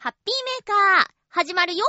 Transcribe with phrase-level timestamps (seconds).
[0.00, 1.84] ハッピーメーカー、始まるよ。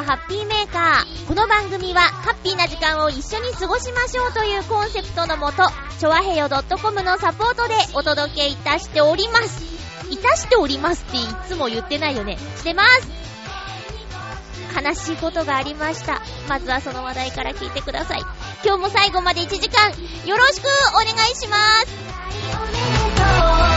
[0.00, 1.26] のハッピーメーカー。
[1.26, 5.64] この番組は、ハッピーな時間を一緒に過ごしましょうというコンセプトのもと、
[5.98, 9.62] ちょわへよ .com のサポートでお届けいたしております。
[10.10, 12.38] いたしておりますっていつも言ってないよね。
[12.56, 13.08] してます。
[14.82, 16.22] 悲しいことがありました。
[16.48, 18.20] まずはその話題から聞いてください。
[18.64, 19.90] 今日も最後まで1時間、
[20.26, 20.64] よろしく
[20.94, 21.56] お願いしま
[23.66, 23.69] す。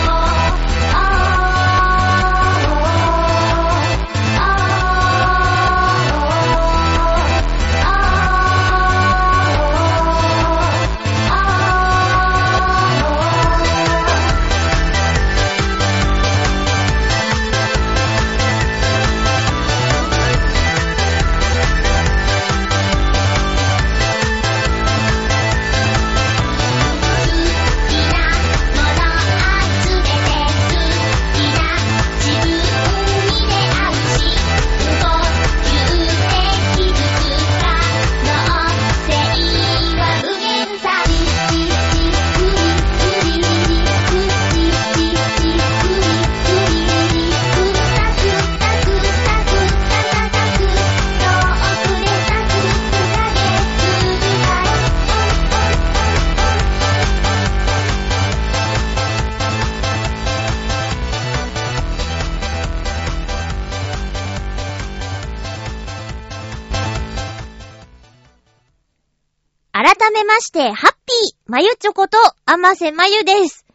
[70.53, 73.65] して、ハッピーまゆちょこと、あませまゆです。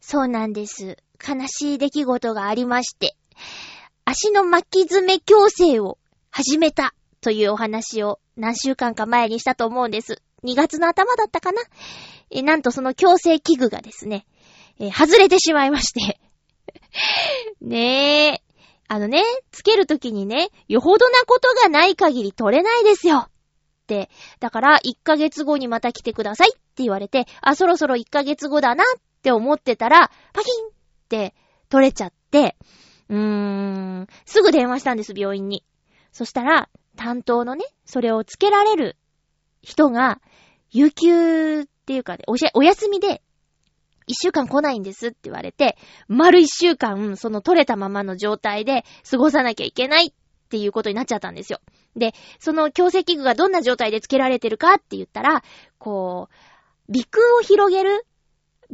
[0.00, 0.98] そうなんです。
[1.20, 3.16] 悲しい出来事がありまして、
[4.04, 5.98] 足の巻き爪矯正を
[6.30, 10.22] 始めたというお話を何週間か前にしたと思うんです。
[10.44, 11.60] 2月の頭だったかな？
[12.30, 14.26] え、なんとその矯正器具がですね、
[14.78, 16.20] え外れてしまいまして。
[17.60, 18.42] ねえ。
[18.86, 23.28] あのね、つけるときにね、よほどなことがない限り取れないですよ。
[23.86, 24.10] って、
[24.40, 30.70] だから1ヶ月後にまた来てくださいって言われて、あ、そろそろ1ヶ月後だなって思ってたら、パキンっ
[31.08, 31.34] て
[31.68, 32.56] 取れちゃって、
[33.08, 35.64] うーん、すぐ電話したんです、病院に。
[36.10, 38.96] そしたら、担当のね、それをつけられる
[39.62, 40.20] 人が、
[40.70, 43.22] 有給っていうかね、おしゃお休みで、
[44.08, 45.76] 一週間来ないんですって言われて、
[46.08, 51.60] 丸一週間、その取れたままの状態で過ごさなきゃいけないっっていうことになっちゃったんですよ。
[51.96, 55.42] で、その矯正器具がどんな状態でつけられてるかって言ったら、
[55.78, 58.06] こう、鼻腔を広げる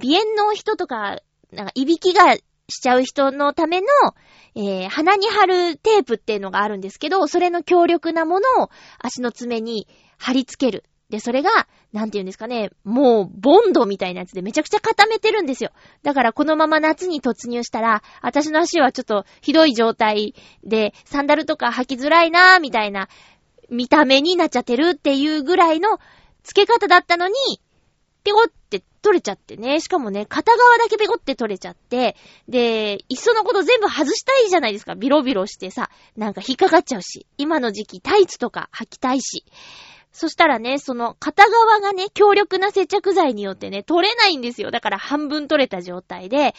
[0.00, 3.86] 鼻炎の人とか、なんか、いびきがしちゃう人のための、
[4.54, 9.88] えー、鼻に貼るテープっていうのがあるんですけど、それの強力なものを足の爪に
[10.18, 10.84] 貼り付ける。
[11.08, 11.50] で、それが、
[11.92, 15.70] なんて言うんですかね、もう、ボンドみたいなやつでめちゃくちゃ固めてるんですよ。
[16.02, 23.08] だから、このまま夏に突入したら、私の足はちょっとひどい状態で、サンダルとか履きづらいなーみたいな、
[23.68, 25.98] 見た目になっちゃってるっていうぐらいの
[26.42, 27.34] 付け方だったのに、
[28.24, 29.80] ピコって取れちゃってね。
[29.80, 32.16] しかもね、片側だけピコって取れちゃって、
[32.48, 34.94] で、いっそのこと全部外したいじゃないですか。
[34.94, 37.26] ビロビロしてさ、なんか引っかかっちゃうし。
[37.36, 39.44] 今の時期タイツとか履きたいし。
[40.12, 44.70] そしたらね、その片側がね、強力な接着剤によってね、取れないんですよ。
[44.70, 46.54] だから半分取れた状態で、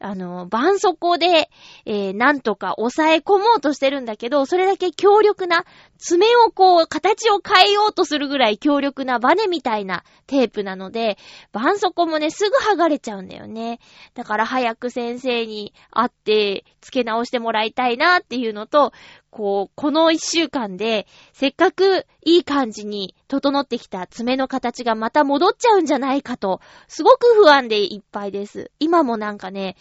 [0.00, 1.48] あの、絆創膏で、
[1.86, 5.64] えー、なんとか抑え込もうとしてるんだけど、それだけ強力な、
[5.98, 11.16] 爪をこう、形を変えようとするぐらい強力なバネみたいなテープなので、
[11.54, 13.78] 絆創膏もね、すぐ剥がれちゃうんだよね。
[14.14, 18.92] だから早く先生に会って、付け直してもらいたいなっていうのと、
[19.36, 28.70] こう、この一週間で、せっかくいい感じに整ってきた爪の形がまた戻っちゃうんじゃないかと、すごく不安でいっぱいです。
[28.78, 29.76] 今もなんかね、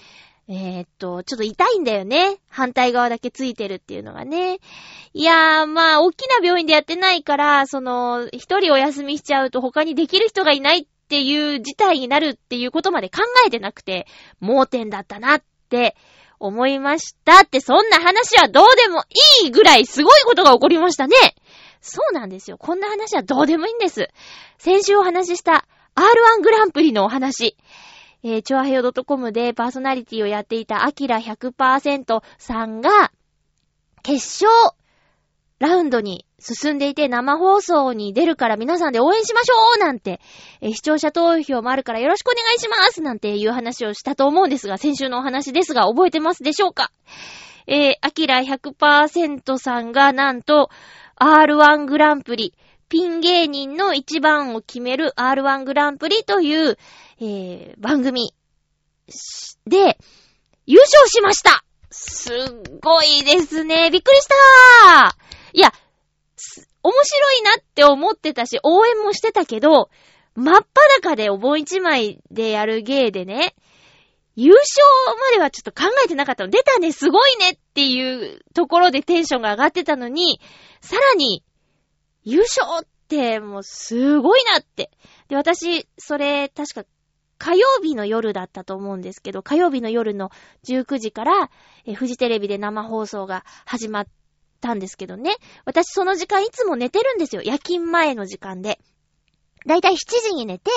[0.49, 2.41] えーっと、ちょっと痛いんだよね。
[2.49, 4.59] 反対側だけついてるっていうのがね。
[5.13, 14.07] いやー、まあ、大きな病院でやってないから、その、一人お休みしちゃうと他にできる人がいないっっていう事態になるっていうことまで考えてなくて、
[14.39, 15.95] 盲点だったなって
[16.39, 19.03] 思いましたって、そんな話はどうでも
[19.43, 21.15] いいぐらいすごいことが起こりましたね。
[21.81, 22.57] そうなんですよ。
[22.57, 24.09] こんな話はどうでもいいんです。
[24.57, 27.57] 先週お話しした R1 グランプリのお話。
[28.23, 33.11] えー、チョアヘヨ .com でパーソナリティをやっていたアキラ100%さんが、
[34.01, 34.75] 決勝
[35.59, 40.19] ラウンドに進んでいて生放送に出るから皆さんで応援しましょうなんて、
[40.61, 46.91] え、視聴者投票もあるからよろしくお願いしますなんていう話をしたと思うんですが、先週のお話ですが覚えてますでしょうか？
[47.67, 50.69] えー、アキラ100%さんがなんと
[51.19, 52.53] R1 グランプリ、
[52.89, 56.77] ピン芸人の一番を決める R1 グランプリという、
[57.21, 58.33] えー、番組
[59.65, 59.97] で
[60.67, 61.63] 優勝しました。
[61.89, 63.89] すっごいですね。
[63.89, 65.25] びっくりしたー。
[65.55, 65.71] いや、
[66.83, 69.89] 面白いなって思ってたし、応援もしてたけど、
[70.35, 70.67] 真っ
[70.99, 73.55] 裸でお盆一枚でやる芸でね、
[74.35, 74.85] 優勝
[75.31, 76.49] まではちょっと考えてなかったの。
[76.49, 80.41] 出たね、すごいねっていうところでテンションが上がってたのに、
[80.81, 81.41] さらに、
[82.25, 84.91] 優勝ってもうすごいなって。
[85.29, 86.85] で、私、それ確か
[87.37, 90.31] 火曜日の夜だったと思うんですけど、火曜日の夜の
[90.67, 91.49] 19時から、
[91.85, 94.07] えフジテレビで生放送が始まっ
[94.61, 95.35] たんですけどね。
[95.65, 97.41] 私その時間いつも寝てるんですよ。
[97.41, 98.79] 夜勤前の時間で。
[99.65, 100.69] だいたい7時に寝て、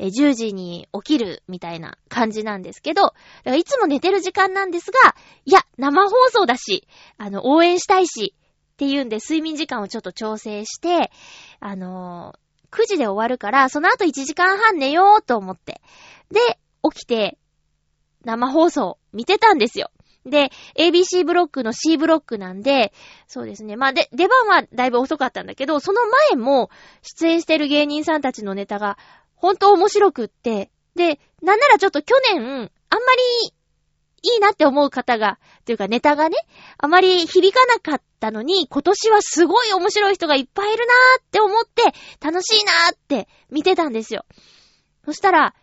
[0.00, 8.34] 10時に起きるみたいな感じなんですけど、だからいつも寝てる時間なんですが、いや、生放送だし、あの、応援したいし、
[8.74, 11.12] っていうんで睡眠時間をちょっと調整して、
[11.60, 15.80] あのー、9時で終わるから、その後1時間半寝ようと思って。
[16.32, 16.40] で、
[16.82, 17.38] 起きて、
[18.24, 19.90] 生放送見てたんですよ。
[20.26, 22.92] で、ABC ブロックの C ブロックなんで、
[23.26, 23.76] そうですね。
[23.76, 26.00] まあ、で、出番はだいぶ遅かったんだけど、その
[26.30, 26.70] 前も
[27.02, 28.98] 出演してる芸人さんたちのネタが、
[29.34, 33.54] 本当面白くって、で、なんならちょっと去年、あんまり
[34.22, 36.36] いいなって思う方が、というかネタがね、
[36.78, 41.82] あまり響かなかったのに、今年はすごい面白い人がいっぱいいるなーって思って、
[42.24, 44.24] 楽しいなーって見てたんですよ。
[45.04, 45.54] そしたら、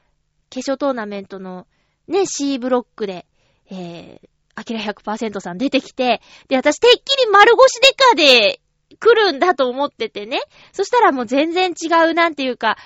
[0.52, 1.66] 決勝トーナメントの
[2.08, 3.26] ね、C ブロックで、
[3.72, 8.62] えー、アキラ100%さん出てきて、で、私てっきり丸腰デカで
[9.00, 10.42] 来るんだと思っててね。
[10.74, 12.78] そしたらもう全然違うなんていうか、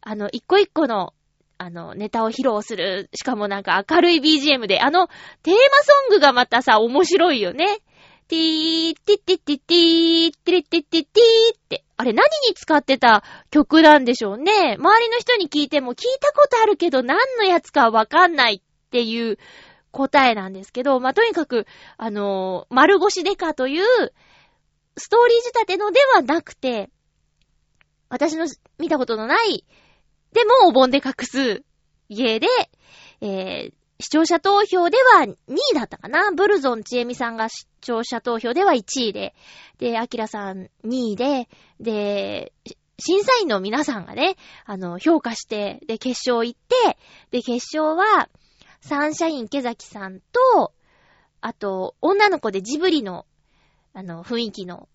[0.00, 1.14] あの、一個一個の、
[1.58, 3.10] あの、ネタを披露する。
[3.14, 5.08] しかもなんか明るい BGM で、あの、
[5.42, 7.80] テーマソングがまたさ、面白いよね。
[8.28, 11.84] ティー、ティッティッティッティー、ティッティッティッティーって。
[11.96, 14.76] あれ何に使ってた曲なんでしょうね。
[14.78, 19.36] 周りの人に聞いても聞いたことあるけど何のやつかわかんないっていう
[19.90, 21.66] 答えなんですけど、まあ、とにかく、
[21.96, 23.84] あのー、丸腰デカという、
[24.96, 26.90] ストーリー仕立てのではなくて、
[28.08, 28.46] 私の
[28.78, 29.64] 見たことのない、
[30.32, 31.62] でもお盆で隠す
[32.08, 32.46] 芸で、
[33.20, 35.34] えー、視聴者投票では2
[35.72, 36.30] 位だったかな。
[36.32, 39.34] ブルゾンちえみさんが視聴者投票では1位で、
[39.78, 41.48] で、アキラさん2位で、
[41.78, 42.52] で、
[42.98, 46.98] 審査員の皆さんがね、あの、評価して、で、決勝行って、
[47.30, 48.28] で、決勝は、
[48.80, 50.72] サンシャイン池崎さんと、
[51.40, 53.26] あと、女の子でジブリの、
[53.92, 54.88] あの、雰囲気の、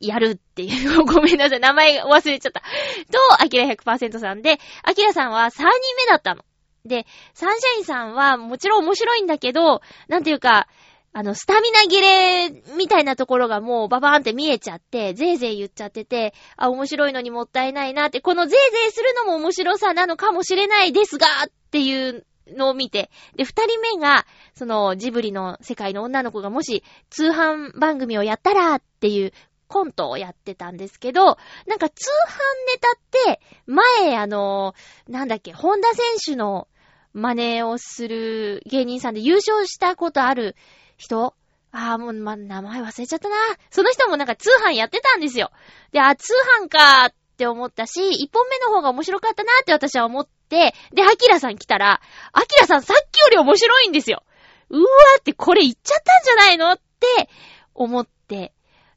[0.00, 2.60] やるっていう、 ごめんなさい、名前忘れちゃった。
[2.60, 6.44] と、アキラ100%さんで、アキラさんは3人目だったの。
[6.84, 10.66] で、サンシャインさんはもちろん面白いんだけど、なんていうか、
[11.12, 22.24] あの、スタミナ切れみたいなところがもうババーンって見えちゃって、ぜいぜい言っちゃってて、あ、面白いのにもったいないなって、このぜいぜいするのも面白さなのかもしれないですが、っていう
[22.56, 29.32] のを見て、で、二人目が、その、ジブリの世界の女の子がもし、通販番組をやったらっていう
[29.68, 31.24] コントをやってたんですけど、
[31.66, 32.38] なんか通販
[32.72, 34.74] ネタって、前、あの、
[35.08, 36.66] なんだっけ、本田選手の
[37.12, 40.56] 真似をする芸人さんで優勝したことある
[40.96, 41.34] 人？
[41.72, 43.36] ああ、もう、ま、名前忘れちゃったな。
[43.70, 45.52] その人もなんか通販やってたんですよ。
[45.92, 52.02] で、あ、通販かーって思ったし、一本目の方が面白かったなって私は思って、で、アキラさん来たら、
[52.34, 54.22] アキラさんさっきより面白いんですよ。
[54.68, 57.30] うわーってこれ言っちゃったんじゃないのって
[57.74, 58.52] 思って。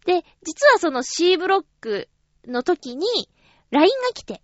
[0.06, 2.10] で、実はその C ブロック
[2.46, 3.30] の時に
[3.72, 4.42] LINE が来て、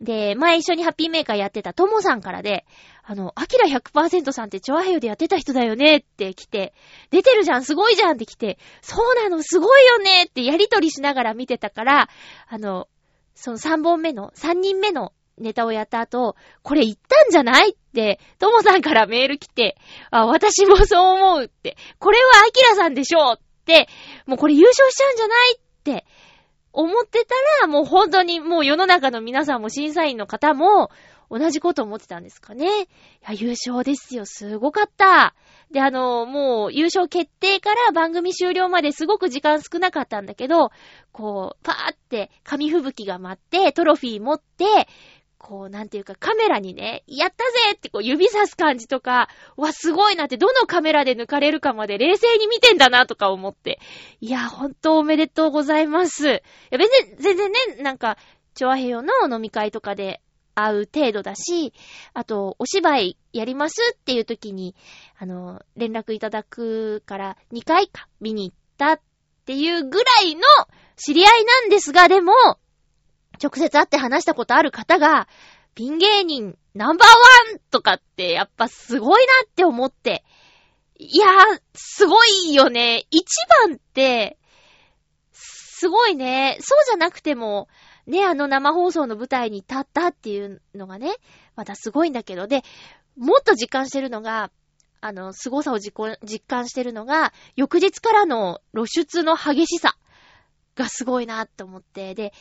[0.00, 2.64] で、前一緒にハッピーメーカーやってたトモさんからで、
[3.04, 6.72] あの、アキラ100%さんってチョアヘヨでやってた人だよねって来て、
[7.10, 12.08] 出てるじゃん、すごいじゃんって来て、そうなの、すごいよねってやりとりしながら見てたから、
[12.48, 12.88] あの、
[13.34, 19.76] その3本目の、3人目のネタをやった後、これ言ったんじゃないって、ともさんからメール来て、
[20.10, 23.88] あ、私もそう思うって、これはアキラさんでしょうって、
[24.26, 26.04] もうこれ優勝しちゃうんじゃないって
[26.72, 30.90] 思ってたら、もう本当にもう世の中の皆さんも審査員の方も
[31.32, 32.66] 同じこと思ってたんですかね。
[32.66, 32.68] い
[33.26, 34.26] や、優勝ですよ。
[34.26, 35.34] すごかった。
[35.70, 40.70] で、あの、もう優勝決定から番組終了まですごく時間少なかったんだけど、
[41.10, 44.88] こう、パーって紙吹雪が舞って、トロフィー持って、
[45.38, 53.80] こう、なんていうか、カメラにね、やったぜってこう、指さす感じとか、わ、すごいなって、どのカメラで抜かれるかまで冷静に見てんだなとか思って。
[54.20, 56.28] いや、ほんとおめでとうございます。
[56.28, 56.30] い
[56.70, 58.18] や、別に、全然ね、なんか、
[58.54, 60.20] チョアヘヨの飲み会とかで
[60.54, 61.72] 会う程度だし、
[62.14, 64.74] あと、お芝居やりますっていう時に、
[65.18, 69.00] あの、連絡いただくから2回か見に行ったっ
[69.46, 70.42] ていうぐらいの
[70.96, 72.32] 知り合いなんですが、でも、
[73.42, 75.28] 直接会って話したことある方が、
[75.74, 80.24] ピン芸人ナンバーワンとかってやっぱすごいなって思って。
[80.98, 83.06] いやー、すごいよね。
[83.10, 83.24] 一
[83.66, 84.38] 番って、
[85.32, 86.58] すごいね。
[86.60, 87.68] そうじゃなくても、
[88.06, 91.14] ね、あの生放送の舞台に立ったっていうのがね、
[91.56, 92.62] またすごいんだけど、で、
[93.16, 94.50] もっと実感してるのが、
[95.00, 99.96] あの、凄さを実感してるのが、翌日からの露出の激しさ
[100.76, 102.32] がすごいなって思って、で、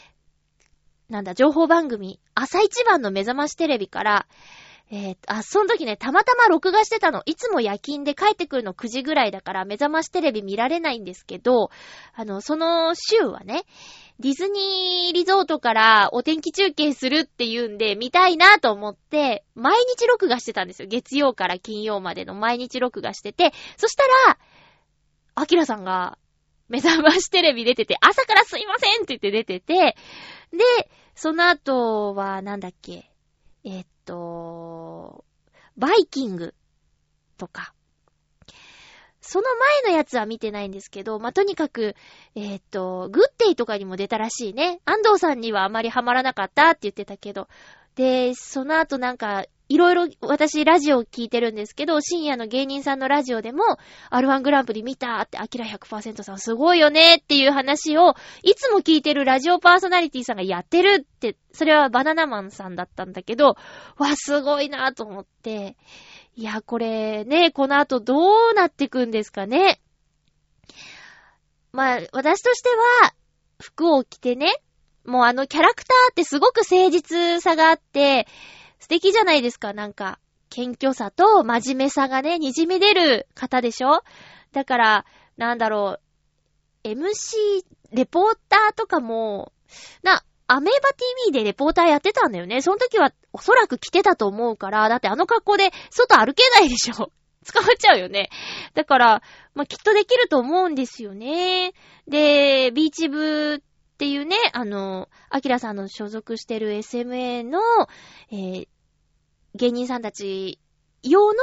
[1.10, 4.28] なんだ、情報番組、朝一番の目覚ましテレビから、
[4.92, 7.22] えっー、あ、その時ね、たまたま録画してたの。
[7.26, 11.72] いつも夜勤で帰ってくるの9時ぐらいだから、目覚ましテレビ見られないんですけど、
[12.14, 13.64] あの、その週はね、
[14.22, 20.88] ディズニーリゾートからお天気中継するっていうんで、見たいなと思って、毎日録画してたんですよ。
[20.88, 24.38] 月曜から金曜までの毎日録画してて、そしたら、
[25.34, 26.20] アキラさんが、
[26.70, 29.98] 目覚ましテレビ出てて、朝からすいませんって言って出てて、
[30.56, 33.10] で、その後は、なんだっけ、
[33.64, 35.26] えっと、
[35.78, 36.54] バイキング
[37.40, 37.74] とか、
[39.22, 39.46] その
[39.86, 41.96] 前のやつは見てないんですけど、まあ、とにかく、
[42.36, 44.82] えーっと、グッデイとかにも出たらしいね。
[44.86, 47.48] 安藤さんにはあまりハマらなかったって言ってたけど。
[47.96, 53.64] で、その後なんか、いろいろ私ラジオ聞いてるんですけど、深夜の芸人さんのラジオでも、
[54.12, 63.56] R1 グランプリ見たって、アキラ100%さんすごいよねっていう話を、いつも聞いてるラジオパーソナリティさんがやってるって、それはバナナマンさんだったんだけど、
[63.98, 65.78] わ、すごいなと思って、
[66.42, 68.16] いや、これね、この後ど
[68.50, 69.80] うなってくんですかね。
[71.72, 72.70] まあ、私として
[73.04, 73.14] は、
[73.62, 74.52] 服を着てね、
[75.06, 78.28] もうあのキャラクターってすごく誠実さがあって、
[78.80, 80.18] 素敵じゃないですか、なんか。
[80.50, 84.02] 謙虚さと真面目さがね、滲み出る方でしょ
[84.52, 85.06] だから、
[85.38, 86.00] なんだろ
[86.84, 89.54] う、MC、レポーターとかも、
[90.02, 90.90] な、アメーバ
[91.26, 92.62] TV でレポーターやってたんだよね。
[92.62, 97.12] その時はおそらく着てたと思うから、だってあの格好で外歩けないでしょ。
[97.52, 98.30] 捕まっちゃうよね。
[98.76, 99.22] だから、
[99.56, 101.74] まあ、きっとできると思うんですよね。
[102.08, 103.60] で、ビーチ部っ
[103.98, 107.60] ていうね、あの、アキラさんの所属してる SMA の、
[108.32, 108.68] えー
[109.56, 110.60] 芸人さんたち
[111.04, 111.40] 用の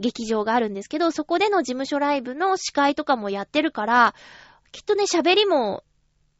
[0.00, 4.14] 劇場があるんですけど、そこでの事務所ライブの司会とかもやってるから、
[4.72, 5.84] きっとね、喋りも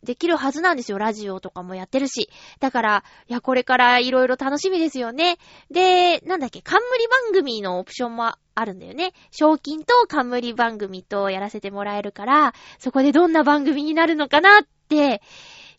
[0.04, 0.98] できるはずなんですよ。
[0.98, 2.30] ラジオとかもやってるし。
[2.60, 5.38] だから、いや、これからいろいろ楽しみですよね。
[5.70, 9.12] で、なんだっけ、冠番組のオプションもあるんだよね。
[9.30, 15.22] 賞金と冠番組とやらせてもらえるから、そこでどんな番組になるのかなって、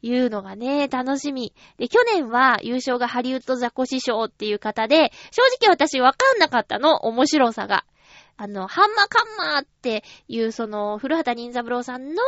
[0.02, 1.54] いうのがね、楽しみ。
[1.78, 7.86] で、去年は優勝がハリウッドザコシショウっていう方で、正直私わかんなかったの、面白さが。
[8.38, 12.22] あの、ハンマーカンマーっていう、その、古畑任三郎さんの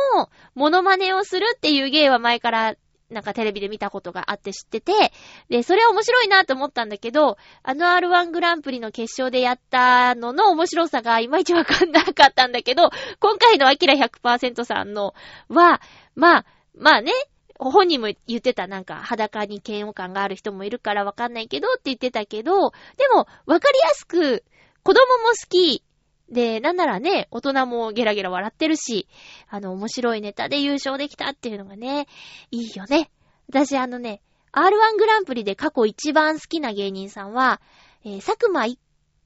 [0.54, 2.76] モノマネをするっていう芸は前から、
[3.10, 5.12] なんかテレビで見たことがあって知ってて、
[5.48, 15.14] で、それは面白いなと思ったんだけど、あの R1 グランプリの決勝でやったのの面白さがいまいちわかんなかったんだけど、今回のアキラ100%さんの
[15.48, 15.80] は、
[16.16, 16.46] まあ、
[16.76, 17.12] まあね、
[17.58, 24.44] 本人も言ってたなんか裸に嫌悪感がある人もいるからわかんないけどって言ってたけど、でもわかりやすく
[24.82, 25.82] 子供も好き。
[26.30, 29.08] で、なんならね、大人もゲラゲラ笑ってるし、
[29.48, 32.06] あの、面白いネタで優勝できたっていうのがね、
[32.50, 33.10] いいよね。
[33.48, 34.20] 私あのね、
[34.52, 37.60] R1 グランプリで過去一番好きな芸人さんは、
[38.04, 38.78] えー、佐久間い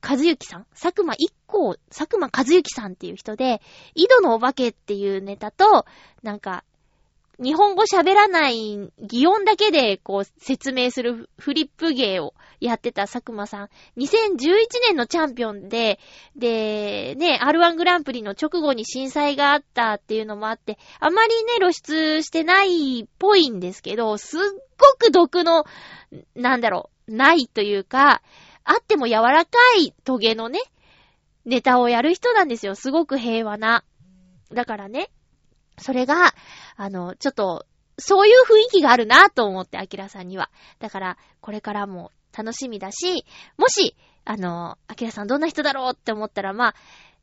[0.02, 3.60] 和幸さん佐久間一行、佐久間和幸さんっていう人で、
[3.94, 5.86] 井戸のお化けっていうネタと、
[6.22, 6.64] なんか、
[7.42, 13.68] 日本語喋らない擬音だけでこう説明するフリップ芸をやってた佐久間さん。
[13.98, 14.38] 2011
[14.86, 15.98] 年のチャンピオンで、
[16.36, 24.40] で、ね、R1 グランプリの直後に震災があったっていうのもあって、あまりね、露出してないっぽいんですけど、すっ
[24.78, 25.64] ごく毒の、
[26.36, 28.22] なんだろう、ないというか、
[28.62, 30.60] あっても柔らかいトゲのね、
[31.44, 32.76] ネタをやる人なんですよ。
[32.76, 33.82] すごく平和な。
[34.52, 35.10] だからね、
[35.78, 36.34] それが、
[36.76, 37.66] あの、ちょっと、
[37.98, 40.50] そういう雰囲気があるなと思って、アキラさんには。
[40.78, 43.24] だから、これからも楽しみだし、
[43.56, 46.74] もし、あの、アキラさんどんな人だろうって思ったら、まあ、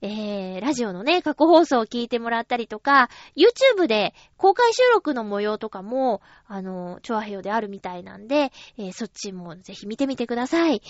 [0.01, 10.81] えー、ラジオのね、過去放送を聞いてもらったりとか、YouTube で公開収録の模様とかも、あの、チョアヘヨであるみたいなんで、えーそっちもぜひ見てみてください。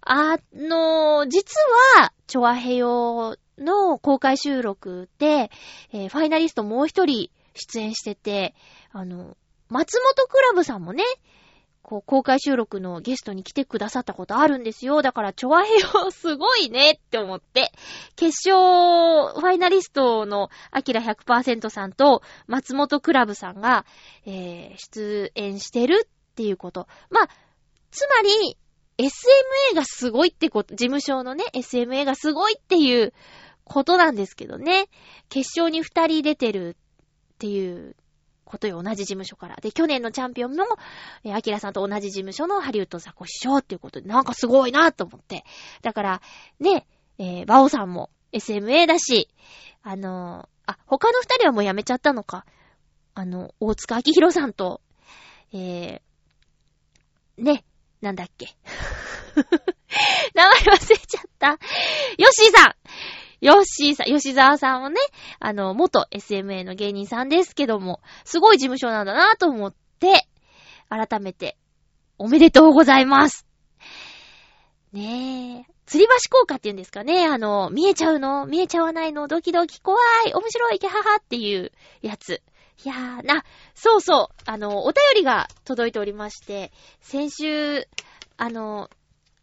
[0.00, 1.54] あの、実
[2.00, 5.50] は、チョアヘヨの公開収録で、
[5.92, 8.54] えーファイナリストもう一人出演してて、
[8.92, 9.36] あの、
[9.68, 11.04] 松本クラブさんもね、
[11.86, 15.02] こう、公開収録のゲストに来てくださったことあるんですよ。
[15.02, 17.70] だから、チョアヘヨすごいねって思って、
[18.16, 23.86] 決勝、ファイナリストのアキラ100%さんと松本クラブさんが、
[24.26, 26.88] えー出演してるっていうこと。
[27.10, 27.28] まあ、
[27.92, 28.58] つまり、
[28.98, 33.12] SMA がすごいってこと、事務所のね、SMA がすごいっていう
[33.66, 34.88] ことなんですけどね。
[35.28, 36.76] 決勝に二人出てる
[37.34, 37.96] っていう
[38.44, 39.56] ことよ、同じ事務所から。
[39.56, 40.64] で、去年のチャンピオンも、
[41.24, 45.44] えーアキラさんと同じ事務所のハリウッドザコシショウっていうことで、なんかすごいなと思って。
[45.82, 46.22] だから、
[46.60, 46.86] ね、
[47.18, 49.28] えー、バオさんも SMA だし、
[49.82, 52.44] あのーあ、他の二人はもう辞めちゃったのか。
[53.14, 54.82] あの、大塚明宏さんと、
[55.52, 57.64] えー、ね、
[58.00, 58.56] なんだっけ。
[60.34, 61.48] 名前忘れちゃった。
[61.48, 61.58] ヨッ
[62.32, 62.74] シーさん
[63.46, 64.96] ヨッシーさん、吉沢さんもね、
[65.38, 70.26] あの、元 SMA の芸人さんですけども、すごい事務所なんだなと思って、
[70.88, 71.56] 改めて、
[72.18, 73.46] おめでとうございます。
[74.92, 75.72] ねえ。
[75.86, 77.24] 吊り橋効果って言うんですかね。
[77.24, 81.70] あの、見えちゃうの見えちゃわないのドキドキ怖い面白いキャハハっていう
[82.02, 82.42] やつ。
[82.84, 83.44] いやー、な、
[83.76, 84.34] そうそう。
[84.44, 87.86] あの、お便りが届いておりまして、先週、
[88.36, 88.90] あの、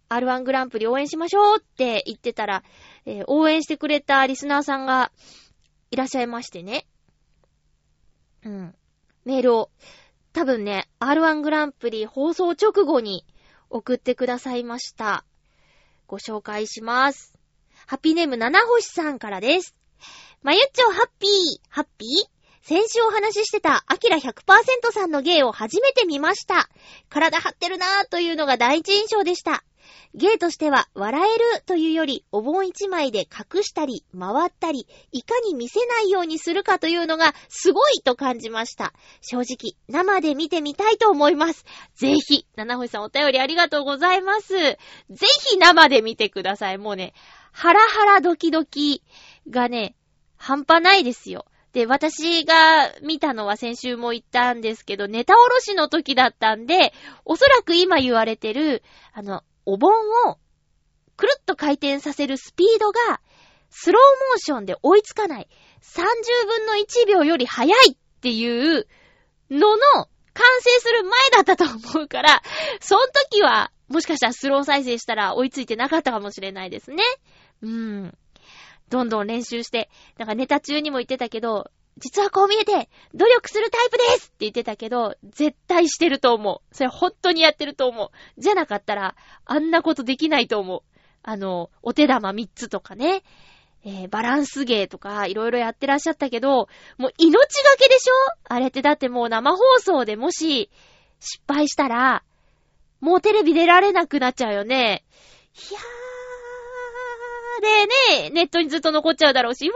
[0.10, 2.64] R1 グランプリ応援しましょうって言ってたら、
[3.06, 5.12] えー応援してくれたリスナーさんが
[5.92, 6.86] いらっしゃいましてね。
[8.44, 8.76] うん。
[9.26, 9.70] メールを、
[10.34, 13.26] 多分ね、R1 グランプリ放送直後に
[13.70, 15.26] 送ってくださいました。
[16.08, 17.34] ご紹介します。
[17.88, 19.76] ハッピーネーム七星さんからです。
[20.42, 21.30] まゆっちょハッピー、
[21.70, 22.10] ハッピー？
[22.66, 26.70] 先週お話ししてた、アキラ100%さんの芸を初めて見ました。
[27.10, 29.64] 体張ってるなぁというのが第一印象でした。
[30.16, 38.94] 芸としては、笑えるというより、お盆一枚で隠したり、回ったり、いかに見せないようにするかというのが、すごいと感じました。
[39.22, 41.66] 正直、生で見てみたいと思います。
[41.96, 44.54] ぜひ、七星さんお便りありがとうございます。
[44.54, 44.78] ぜ
[45.50, 46.78] ひ生で見てください。
[46.78, 47.14] もうね、
[47.52, 49.04] ハラハラドキドキ
[49.50, 49.96] がね、
[50.38, 51.46] 半端ないですよ。
[51.74, 56.94] で、私が見たのは先週も言ったんですけど、ネタおろしの時だったんで、
[57.26, 59.92] おそらく今言われてる、あの、お盆
[60.30, 60.38] を
[61.16, 63.22] くるっと回転させるスピードが、
[63.70, 65.48] スローモーションで追いつかない。
[65.82, 66.04] 30
[66.46, 68.88] 分の1秒より速いっていう
[69.50, 69.80] のの、
[70.34, 72.42] 完成する前だったと思うから、
[72.82, 77.04] その時は、もしかしたらスロー再生したら追いついてなかったかもしれないですね。
[77.62, 78.18] うん。
[78.90, 86.76] どんどん練習して、なんかネタ中にも言ってたけど、実はこう見えて、努力するタイプですって言ってたけど、絶対してると思う。
[86.76, 88.42] それ本当にやってると思う。
[88.42, 90.82] じゃなかったら、あんなことできないと思う。
[91.22, 93.24] あの、お手玉3つとかね、
[93.86, 97.32] えーバランス芸とか、いろいろやってらっしゃったけど、もう命
[97.64, 98.14] がけでしょ？
[98.46, 100.70] あれってだってもう生放送でもし、
[101.20, 102.24] 失敗したら、
[103.02, 105.04] もうテレビ出られなくなっちゃうよね。
[105.70, 105.84] いやー、
[107.62, 109.76] でね、ネットにずっと残っちゃうだろうし、うわ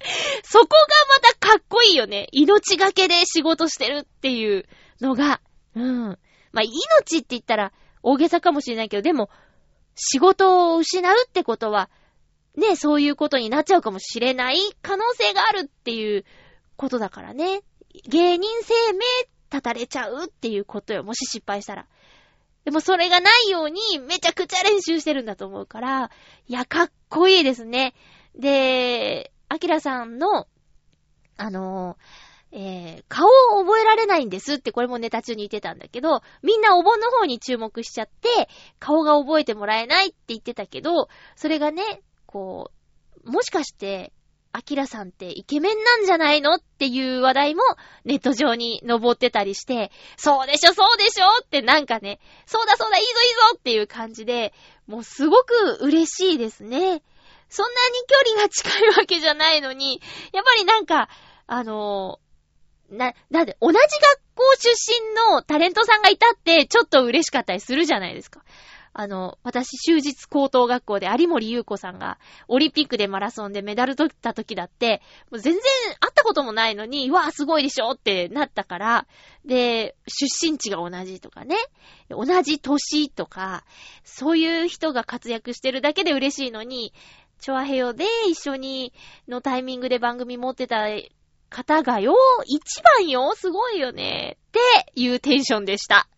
[0.00, 0.70] ー そこが
[1.08, 2.28] またかっこいいよね。
[2.32, 4.66] 命がけで仕事してるっていう
[5.00, 5.40] のが。
[5.74, 6.18] うん。
[6.52, 9.30] まあ、命って言ったら大げさかもしれないけど、でも、
[9.94, 11.90] 仕事を失うってことは、
[12.56, 16.24] ね、そういうことになっちゃうかもしれない可能性があるっていう
[16.76, 17.62] ことだからね。
[18.08, 19.04] 芸人生命
[19.50, 21.02] 立たれちゃうっていうことよ。
[21.02, 21.86] もし失敗したら。
[22.64, 26.10] でもそれがないようにめちゃくちゃ練習してるんだと思うから、
[26.46, 27.94] いや、かっこいいですね。
[28.34, 30.46] で、アキラさんの、
[31.36, 31.96] あの、
[32.52, 42.70] えー、顔を覚えられないんですって、これもネタ中に言ってたんだけど、みんなお盆の方に注目しちゃって、顔が覚えてもらえないって言ってたけど、それがね、こ
[43.24, 44.12] う、もしかして、
[44.52, 47.62] アキラさんってイケメンなんじゃないのっていう話題も
[48.04, 54.52] ネット上に上ってたりして、そうでしょ、そうでしょってなんかね、そうだそうだ、いいぞいいぞっていう感じで、
[54.86, 57.02] もうすごく嬉しいですね。
[57.48, 60.00] そんなに距離が近いわけじゃないのに、
[60.32, 61.08] やっぱりなんか、
[61.46, 62.30] あのー
[62.90, 63.80] な、だって同じ学
[64.34, 68.42] 校出身のタレントさんがいたってちょっと嬉しかったりするじゃないですか。
[68.92, 75.00] あの、私、終日高等学校で有森優子さんが、オリンピックでマラソンでメダル取った時だって、
[75.30, 75.62] もう全然
[76.00, 79.06] 会ったこともないのに、わあ、すごいでしょってなったから、
[79.44, 81.56] で、出身地が同じとかね、
[82.08, 83.64] 同じ年とか、
[84.02, 86.92] そういう人が活躍してるだけで嬉しいのに、
[87.40, 88.92] チョアヘヨで一緒に
[89.28, 90.88] のタイミングで番組持ってた
[91.48, 96.08] 方がよ、一番よ、すごいよね、っていうテンションでした。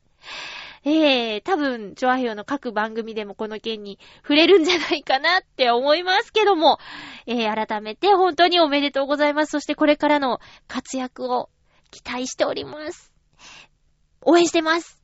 [0.84, 6.78] えー、多分、チョアヘヨの各番組でもこの件に触れるんじゃないかなって思いますけども、
[7.26, 9.50] えー、改めて本当におめでとうございます。
[9.50, 11.50] そしてこれからの活躍を
[11.92, 13.12] 期待しております。
[14.22, 15.00] 応援してます。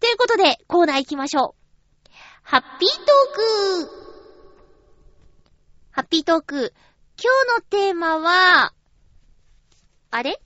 [0.00, 2.10] ということで、コーナー行きましょう。
[2.42, 4.08] ハッピートーク
[5.92, 6.74] ハッピートーク。
[7.20, 8.72] 今日のテーマは、
[10.10, 10.40] あれ？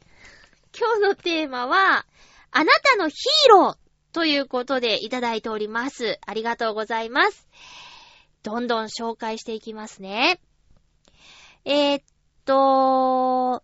[0.78, 2.06] 今日のテーマは、
[2.50, 3.81] あなたのヒーロー
[4.12, 6.18] ということでいただいております。
[6.26, 7.48] ありがとうございます。
[8.42, 10.40] どんどん紹介していきますね。
[11.64, 12.04] えー、っ
[12.44, 13.60] と、ん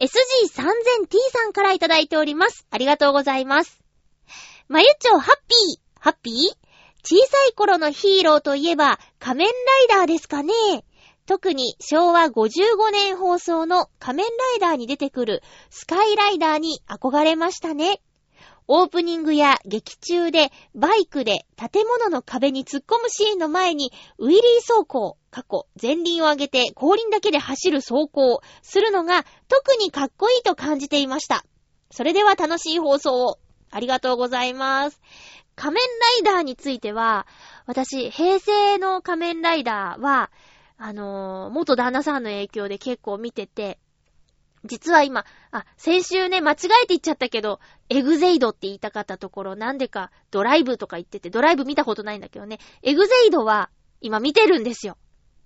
[0.00, 2.66] ?SG3000T さんからいただいております。
[2.70, 3.80] ありがとうございます。
[4.68, 6.64] まゆちょハッピー、ハッピー？
[7.06, 9.48] 小さい頃のヒーローといえば仮面
[9.88, 10.54] ライダーですかね
[11.26, 18.00] 特に昭和55年放送の仮面ライダーに出てくるスカイライダーに憧れましたね。
[18.66, 31.44] オープニングや劇中でバイクで建物の壁に突っ込むシーンの前にウィリー走行、過去、前輪を上げて後輪だけで走る走行するのが特にかっこいいと感じていました。
[31.90, 33.38] それでは楽しい放送を。
[33.70, 35.00] ありがとうございます。
[35.56, 35.82] 仮面
[36.24, 37.26] ライダーについては、
[37.66, 40.30] 私、平成の仮面ライダーは、
[40.86, 43.78] あのー元旦那さんの影響で結構見てて、
[44.66, 53.70] 実は今、あ、先週ね、間違えて言っちゃったけど、エグゼイドって言いたかったところ、なんでかドライブとか言ってて、ドライブ見たことないんだけどね、エグゼイドは
[54.02, 54.98] 今見てるんですよ。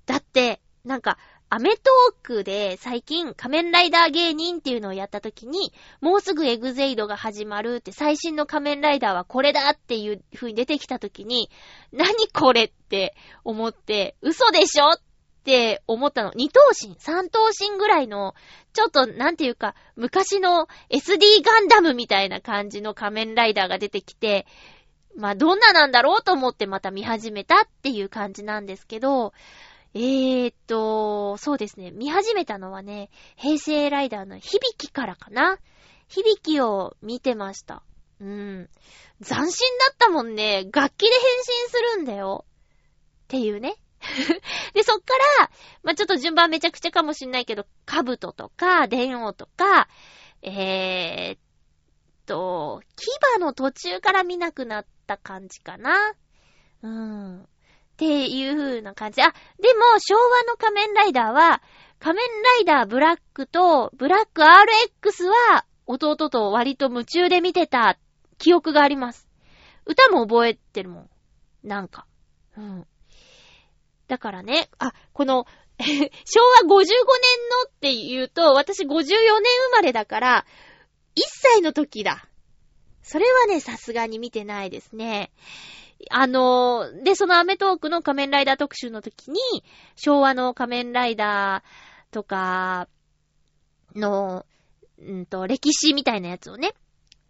[0.07, 1.19] だって、なんか、
[1.51, 11.49] アメトークで最近仮面ライダー芸人っていうのをやった時に、もうすぐエグゼイドが始まるって最新の仮面ライダーはこれだっていう風に出てきた時に、
[11.93, 15.01] 何これって思って、嘘でしょっ
[15.49, 16.33] って思ったの。
[16.35, 18.35] 二頭身、三頭身ぐらいの、
[18.75, 24.47] ちょっとなんていうか、昔の SD ガンダムみたいな感じの仮面ライダーが出てきて、
[25.17, 29.33] まあどんななんだろうと思ってまた見始めたっていう感じなんですけど、
[29.95, 31.93] えーっと、そうですね。
[31.93, 35.59] 見始めたのはね、平成ライダーの響きからかな。
[36.09, 37.83] 響きを見てました。
[38.21, 38.69] うん。
[39.25, 40.69] 斬新だったもんね。
[40.71, 42.45] 楽器で変身するんだよ。
[43.25, 43.77] っていうね。
[45.83, 49.89] まあ、ちょっと順番めちゃくちゃかもしんないけど、兜とか、電王とか、
[50.43, 51.41] えーっ
[52.27, 56.15] と、牙の途中から見なくなった感じかな。
[56.83, 57.43] うん。
[57.43, 57.47] っ
[57.97, 59.21] ていう風な感じ。
[59.23, 61.63] あ、でも、昭和の仮面ライダーは、
[61.99, 67.99] 仮面ライダーブラックと、ブラック RX は、弟と割と夢中で見てた
[68.37, 69.29] 記憶があります。
[69.87, 71.11] 歌も覚えてるもん。
[71.65, 72.07] なんか。
[72.57, 72.87] うん。
[74.07, 75.47] だからね、あ、この、
[76.25, 76.95] 昭和55年の
[77.67, 79.13] って言うと、私54年
[79.71, 80.47] 生まれだから、
[81.17, 82.29] 1歳の時だ。
[83.03, 85.31] それはね、さすがに見てないですね。
[86.11, 89.41] あのー、で、そのアメトークの仮面ライダー特集の時に、
[89.97, 92.89] 昭和の仮面ライダーとか
[93.95, 94.45] の、
[94.99, 96.75] うんと、歴史みたいなやつをね、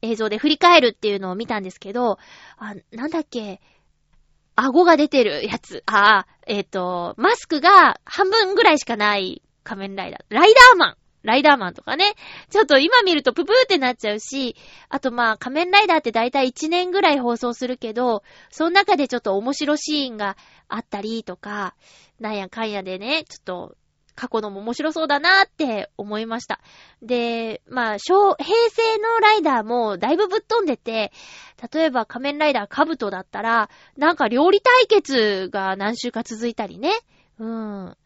[0.03, 2.19] 映像で振り返るっていうのを見たんですけど、
[2.57, 3.61] あ、なんだっけ、
[4.61, 5.85] 顎が出てるやつ。
[5.87, 10.21] ああ、えっ、と、マスクが半分ぐらいしかない仮面ライダー。
[10.31, 10.97] ライダーマン。
[11.23, 12.15] ライダーマンとかね。
[12.51, 14.57] ちょっと今見るとププーってなっちゃうし、
[14.89, 20.37] あとまあ仮面ライダーって大体1年ぐらい放送するけど、その中でちょっと面白シーンが
[20.69, 21.77] あったりとか、
[22.19, 23.77] なんやかんやでね、ちょっと
[24.19, 26.59] 過去のも面白そうだなって思いました。
[27.03, 31.13] で、まあ、小、平成のライダーもだいぶぶっ飛んでて、
[31.73, 36.95] 例えば仮面ライダーカブトだったら、なんか料理対決が何週か続いたりね。
[37.39, 37.97] うん。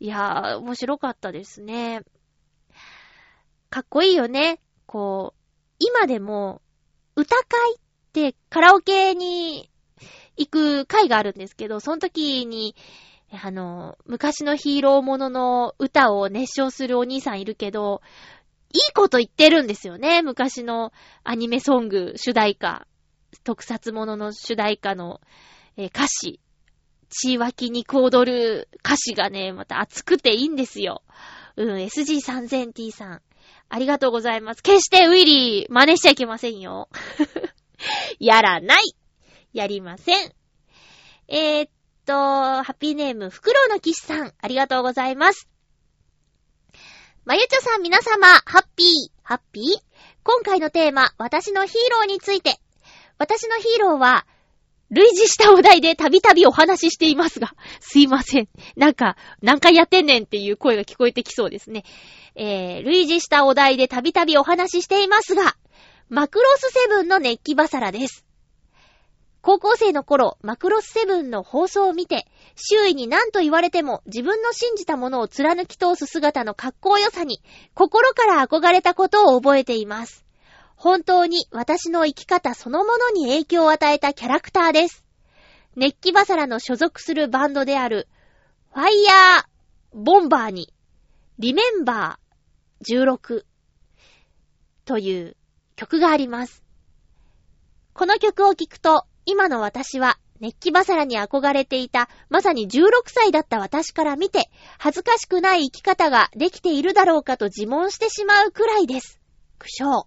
[0.00, 2.02] いやー、面白かったですね。
[3.70, 4.60] かっこいいよね。
[4.84, 5.40] こう、
[5.78, 6.60] 今でも、
[7.16, 7.42] 歌会
[7.74, 7.78] っ
[8.12, 9.70] てカラオケに
[10.36, 12.76] 行く会があるんですけど、その時に、
[13.30, 18.00] あの、昔のヒーローものの歌を熱唱するお兄さんいるけど、
[18.72, 20.22] いいこと言ってるんですよね。
[20.22, 20.92] 昔の
[21.24, 22.86] アニメソング、主題歌、
[23.44, 25.20] 特撮ものの主題歌の、
[25.76, 26.40] え歌詞、
[27.10, 31.02] 血湧き肉踊る歌詞がね、また熱くていいんですよ。
[31.56, 33.22] うん、SG3000T さん。
[33.70, 34.62] ありがとうございます。
[34.62, 36.88] 決してウィリー真似しちゃいけませんよ。
[38.18, 38.94] やらない
[39.52, 40.32] やりません。
[41.28, 41.70] えー、っ
[42.08, 45.46] と、ハッピーネーム、フクロウの騎士さん、ありがとうございます。
[47.26, 48.88] まゆちょさん皆様、ハッピー、
[49.22, 49.64] ハッピー？
[50.22, 52.58] 今回のテーマ、私のヒーローについて。
[53.18, 54.26] 私のヒーローは、
[54.88, 58.48] 類似したお題でたびたびお話ししていますが、すいません。
[58.76, 61.84] なんか、何回やってんねんっていう声が聞こえてきそうですね。
[62.36, 65.56] えー、類似したお題でたびたびお話ししていますが、
[66.08, 68.24] マクロスセブンの熱気バサラです。
[69.40, 77.40] 高校生の頃、マクロスセブンの放送を見て、周囲に何と言われても自分の信じたものを貫き通す姿の格好良さに、
[77.74, 80.24] 心から憧れたことを覚えています。
[80.76, 85.04] 本当に私の生き方そのものに影響を与えたキャラクターです。
[85.74, 88.06] 熱気バサラの所属するバンドである、
[88.72, 89.58] ファイヤー
[89.92, 90.72] ボンバーに、
[91.38, 93.44] リメンバー16
[94.84, 95.36] という
[95.74, 96.62] 曲があります。
[97.92, 109.20] この曲を聴くと、今の私は熱気バサラに憧れていた、まさに16歳だった私から見て、恥ずかしくない生き方ができているだろうかと自問してしまうくらいです。
[109.58, 110.04] 苦笑。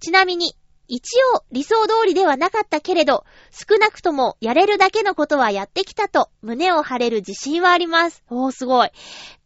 [0.00, 0.56] ちなみに、
[0.88, 8.24] 一応理想通りではなかったけれど、少なくともやれるだけのことはやってきたと胸を張れる自信はあります。
[8.30, 8.90] おー、すごい。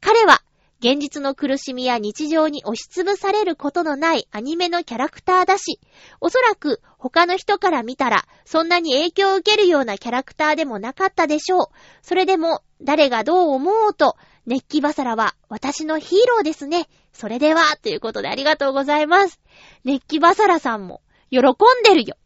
[0.01, 0.44] 彼は、
[0.85, 5.81] 現実の苦しみや日常に押しつぶされることのないアニメのキャラクターだし、
[6.21, 11.67] おそらく他の人から見たら、そんなに影響を受けるようなキャラクターでもなかったでしょう。
[12.03, 16.87] それでも、誰がどう思おうと、熱気バサラは私のヒーローですね。
[17.15, 19.41] それでは、ということでありがとうございます。
[19.85, 21.45] 熱気バサラさんも、喜ん
[21.83, 22.19] でるよ。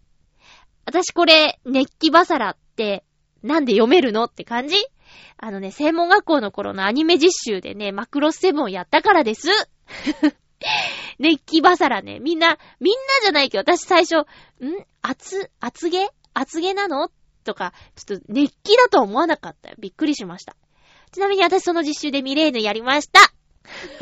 [0.85, 3.05] 私これ、熱気バサラって、
[3.45, 4.25] なんで読めるの？
[4.25, 4.75] って感じ？
[5.37, 9.49] あのね、専門学校の頃のアニメ実習でね、マクロスセブンをやったからです。
[11.19, 12.19] 熱 気バサラね。
[12.21, 14.25] みんな、みんなじゃないけど、私最初、ん？
[15.03, 16.09] 厚、厚毛？
[16.35, 17.11] 厚毛なの？
[17.45, 19.77] とか、ちょっと熱気だと思わなかったよ。
[19.79, 20.57] びっくりしました。
[21.13, 23.21] ちなみに私その実習でミレーヌやりました。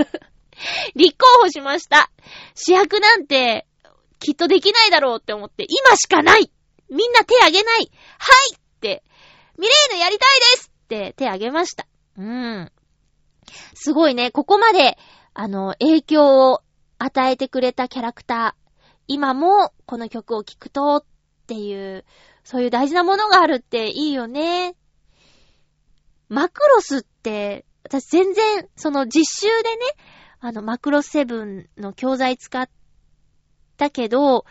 [0.97, 2.11] 立候補しました。
[2.55, 3.66] 主役なんて、
[4.19, 6.51] きっとできないだろうって思って、今しかない
[6.90, 9.03] みんな手あげないはいって、
[9.59, 11.87] ミレーヌやりたいですって手あげました。
[12.16, 12.72] うん。
[13.75, 14.96] すごいね、ここまで、
[15.35, 16.62] あの、影響を
[16.99, 18.70] 与えてくれたキャラクター。
[19.09, 21.05] 今も、この曲を聴くと、っ
[21.46, 22.05] ていう、
[22.44, 24.77] そういう大事なものがあるっていいよね。
[26.29, 29.85] マクロスって、私全然、その実習でね、
[30.40, 32.68] あの、マクロセブンの教材使っ
[33.77, 34.44] たけど、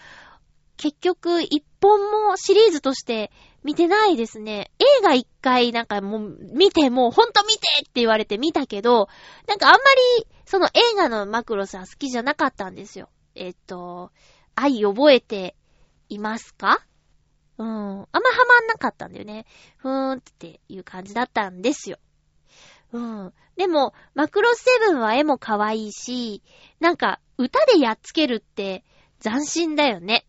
[0.77, 3.31] 結局一本もシリーズとして
[3.65, 4.71] 見てないですね。
[4.79, 9.09] 映画一回なんかもう見てもうほんと見てって言われて見たけど、
[9.47, 9.79] なんかあんま
[10.19, 13.09] りその映画のマクロスは好きじゃなかったんですよ。
[13.33, 14.11] えっと、
[14.53, 15.55] 愛覚えて
[16.09, 16.85] いますか？
[17.57, 17.67] うん。
[17.67, 18.11] あんまハ
[18.47, 19.47] マんなかったんだよね。
[19.77, 21.97] ふーんっていう感じだったんですよ。
[22.91, 23.33] うん。
[23.57, 26.43] でも、マクロスセブンは絵も可愛いし、
[26.79, 28.83] なんか歌でやっつけるって
[29.21, 30.27] 斬新だよね。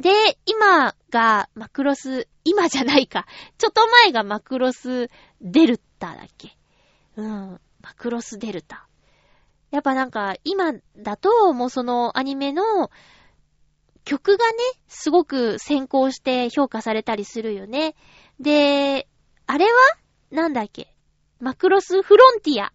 [0.00, 0.10] で、
[0.46, 3.26] 今がマクロス、今じゃないか。
[3.58, 5.10] ちょっと前がマクロス
[5.42, 6.56] デルタだっけ？
[7.16, 7.60] うん。
[7.82, 8.88] マクロスデルタ。
[9.70, 12.90] やっぱなんか、今だと、もうそのアニメの
[14.04, 14.54] 曲がね、
[14.88, 17.94] すごく先行して評価されたりするよね。
[18.40, 19.06] で、
[19.46, 19.72] あれは
[20.30, 20.94] なんだっけ？
[21.40, 22.72] マクロスフロンティア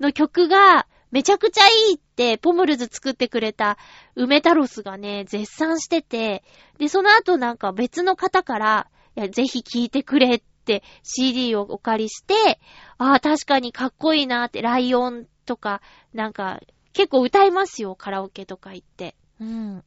[0.00, 3.78] の曲がめちゃくちゃいいって、ポムルズ作ってくれた
[4.16, 6.42] 梅太郎スがね、絶賛してて、
[6.78, 12.58] で、その後なんか別の方から、いや、ぜひ聴いてくれって CD をお借りして、
[12.98, 16.58] ああ、確かにかっこいいなって、ライオンとか、なんか、
[16.92, 19.14] 結構歌いますよ、カラオケとか行って。
[19.40, 19.84] うん。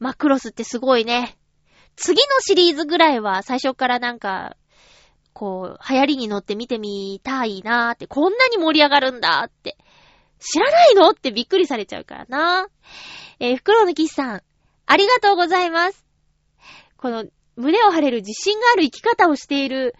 [0.00, 1.38] マクロスってすごいね。
[1.94, 4.56] 次のシリーズぐらいは最初からなんか、
[5.32, 9.76] こう、流行りに乗って見てみたいなーって、こんなに盛り上がるんだーって。
[10.40, 12.68] 知らないのってびっくりされちゃうからな。
[13.38, 14.42] えー、フクロウのキスさん、
[14.86, 16.04] ありがとうございます。
[16.96, 17.24] この、
[17.56, 19.94] 胸を張れる自信がある生き方をしている、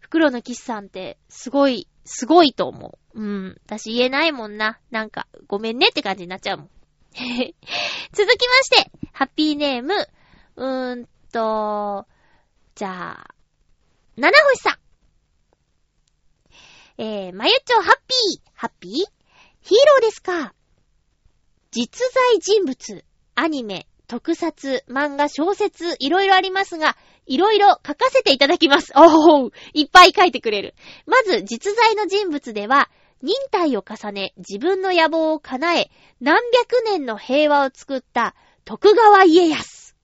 [0.00, 3.20] フクロウのキスさんって、すごい、すごいと思う。
[3.20, 3.60] うん。
[3.66, 4.80] 私言えないもんな。
[4.90, 6.70] なんか、ごめんねって感じになっちゃうもん。
[7.14, 9.94] 続きまして、ハッピーネーム、
[10.56, 12.06] うーんと、
[12.74, 13.34] じゃあ、
[14.20, 14.74] 七星さん。
[17.02, 18.92] えー、まゆちょハッピー、ハッピー？
[18.92, 20.52] ヒーローですか？
[21.70, 23.02] 実在人物、
[23.34, 28.92] アニメ、特撮、漫画、小説、いろいろありますが、いろいろ書かせていただきます。
[28.94, 30.74] おーいっぱい書いてくれる。
[31.06, 32.90] まず、実在の人物では、
[33.22, 38.34] 忍耐を重ね、自分の野望を叶え、何百年の平和を作った、
[38.66, 39.96] 徳川家康。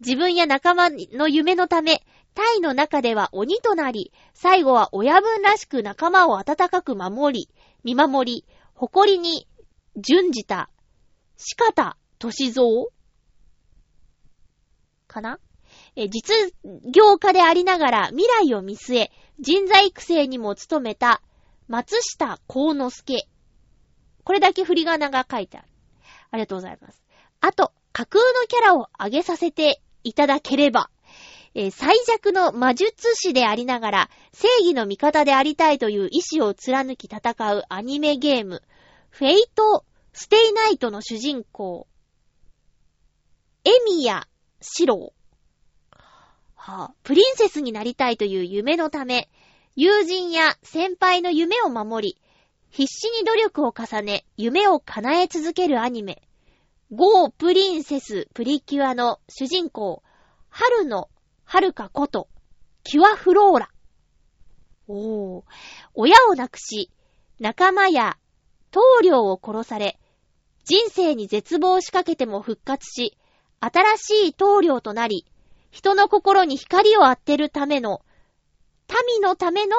[0.00, 2.02] 自分や仲間の夢のため、
[2.34, 7.48] タイの中では鬼となり、最後は親分らしく仲間を温かく守り、
[7.84, 9.46] 見守り、誇りに
[9.96, 10.70] 準じた、
[11.36, 12.64] 四方歳三？
[15.06, 15.38] かな？
[15.96, 16.34] え、実
[16.90, 21.20] 業家でありながら未来を見据え、人材育成にも努めた
[21.68, 23.26] 松下幸之助。
[24.24, 25.68] これだけ振り仮名が書いてある。
[26.30, 27.02] ありがとうございます。
[27.40, 30.90] あと、架空のキャラを上げさせていただければ、
[31.54, 38.62] えー最弱の魔術師でありながら、正義の味方でありたいという意志を貫き戦うアニメゲーム、
[39.10, 41.86] フェイト・ステイナイトの主人公、
[43.64, 44.26] エミヤ・
[44.60, 45.96] シロー。
[46.54, 49.28] はあ、プリンセスになりたいという夢のため、
[49.76, 52.18] 友人や先輩の夢を守り、
[52.70, 56.22] 必死に努力を重ね、夢を叶え続けるアニメ、
[56.90, 60.02] ゴープリンセスプリキュアの主人公、
[60.48, 61.10] 春野
[61.54, 62.28] はるかこと、
[62.82, 63.68] キュアフローラ。
[64.88, 65.42] おー。
[65.92, 66.90] 親を亡くし、
[67.40, 68.16] 仲間や
[68.70, 70.00] 棟梁を殺され、
[70.64, 73.18] 人生に絶望を仕掛けても復活し、
[73.60, 75.26] 新しい棟梁となり、
[75.70, 78.00] 人の心に光を当てるための、
[79.10, 79.76] 民のための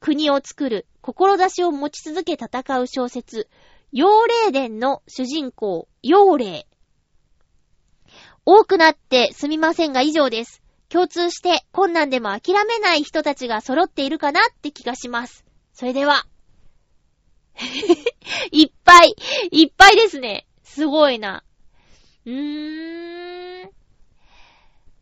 [0.00, 3.48] 国を作る、志を持ち続け戦う小説、
[3.92, 6.66] 妖霊伝の主人公、妖霊。
[8.44, 10.63] 多くなってすみませんが以上です。
[10.94, 15.44] 共通して困難でも諦めない人たちが揃っているかなって気がします。
[15.72, 16.24] それでは。
[18.52, 19.16] いっぱい、
[19.50, 20.46] いっぱいですね。
[20.62, 21.42] すごいな。
[22.26, 23.70] うーん。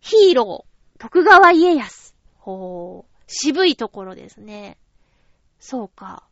[0.00, 2.14] ヒーロー、徳川家康。
[2.38, 3.24] ほう。
[3.26, 4.78] 渋いところですね。
[5.58, 6.26] そうか。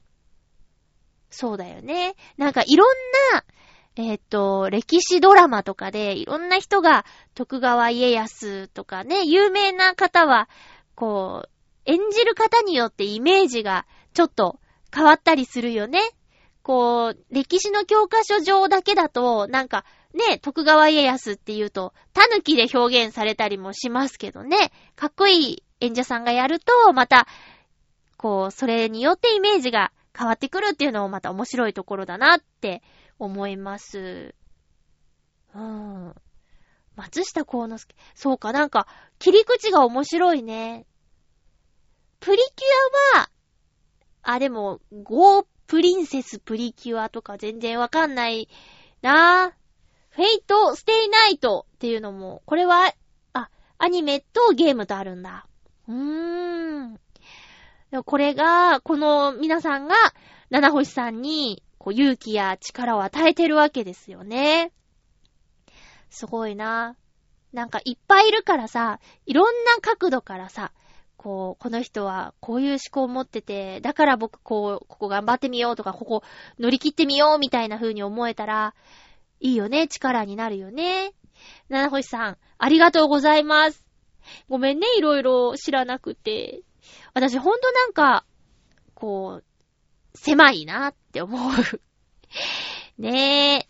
[1.29, 2.15] そうだよね。
[2.39, 2.89] なんかいろん
[3.35, 3.45] な、
[4.09, 10.49] えっ、と、歴史ドラマとかでいろんな人が徳川家康とかね、有名な方は、
[10.95, 11.51] こう、
[11.87, 14.61] 演じる方によってイメージがちょっと
[14.95, 16.01] 変わったりするよね。
[16.63, 27.27] こう、歴史の教科書上だけだと、なんか、ね、徳川家康って言うと、狸で表現されたりもしますけどね、かっこいい演者さんがやると、また、
[28.17, 32.83] こう、それによってイメージが変わってくるっていうのもまた面白いところだなって
[33.21, 34.35] 思います。
[35.55, 36.15] うん。
[36.97, 37.95] 松下幸之助。
[38.15, 38.87] そうか、なんか、
[39.19, 40.87] 切り口が面白いね。
[42.19, 43.31] プリキュアは、
[44.23, 48.49] あ、でも、ゴープリンセスプリキュアとか全然わかんない
[49.03, 49.53] なぁ。
[50.11, 52.93] フェイトステイナイトっていうのも、これは、
[53.33, 55.47] あ、アニメとゲームとあるんだ。
[55.89, 57.01] うーん。
[58.05, 59.95] これが、この皆さんが、
[60.51, 64.71] 七星さんに、こう、勇気や力を与えてるわけですよね。
[66.11, 66.95] すごいな。
[67.55, 70.73] なんかいっぱいいるからさ、いろんな角度からさ、
[71.17, 76.23] こう、この人はこういう思考を持ってて、だから僕こう、ここ頑張ってみようとか、ここ
[76.59, 78.75] 乗り切ってみようみたいな風に思えたら、
[79.41, 81.15] いいよね、力になるよね。
[81.71, 83.87] 七星さん、ありがとうございます。
[84.51, 86.61] ごめんね、いろいろ知らなくて。
[87.15, 88.27] 私ほんとなんか、
[88.95, 89.45] こう、
[90.15, 91.53] 狭いなって思う。
[92.99, 93.69] ねえ。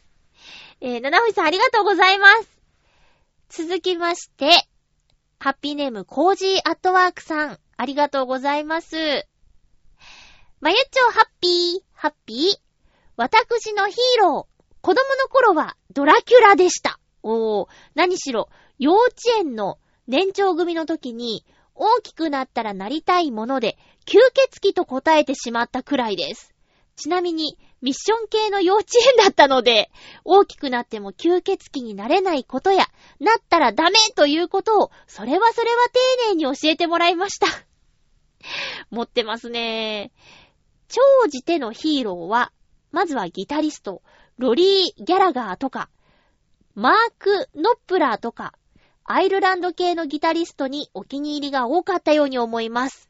[0.82, 2.60] えー、七星さんありがとうございます。
[3.50, 4.50] 続きまして、
[5.38, 9.26] ハッピーネームコージーアットワークさん、ありがとうございます。
[10.60, 12.58] まゆっちょハッピー、ハッピー。
[13.16, 14.60] 私のヒーロー。
[14.82, 16.98] 子供の頃はドラキュラでした。
[17.22, 18.48] おー、何しろ、
[18.78, 23.78] 幼稚園の年長組の時に、大きくなったらなりたいもので、
[24.10, 26.52] 吸血鬼と答えてしまったくらいです。
[26.96, 29.88] ちなみに、ミッション系の幼稚園だったので、
[30.24, 32.86] 大きくなっても吸血鬼になれないことや、
[33.20, 35.88] なったらダメということを、それはそれは
[36.24, 37.46] 丁寧に教えてもらいました。
[38.90, 40.10] 持ってますね。
[40.88, 42.50] 超じてのヒーローは、
[42.90, 44.02] まずはギタリスト、
[44.38, 45.88] ロリー・ギャラガーとか、
[46.74, 48.54] マーク・ノップラーとか、
[49.04, 53.09] アイルランド系のギタリストにお気に入りが多かったように思います。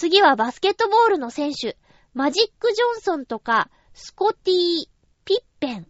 [0.00, 1.76] 次はバスケットボールの選手、
[2.14, 4.88] マジック・ジョンソンとか、スコティ・
[5.26, 5.86] ピッペン、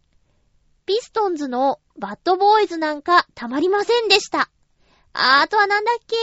[0.85, 4.51] ピストンズのバッドボーイズなんかたまりませんでした。
[5.13, 6.17] ああとはなんだっけ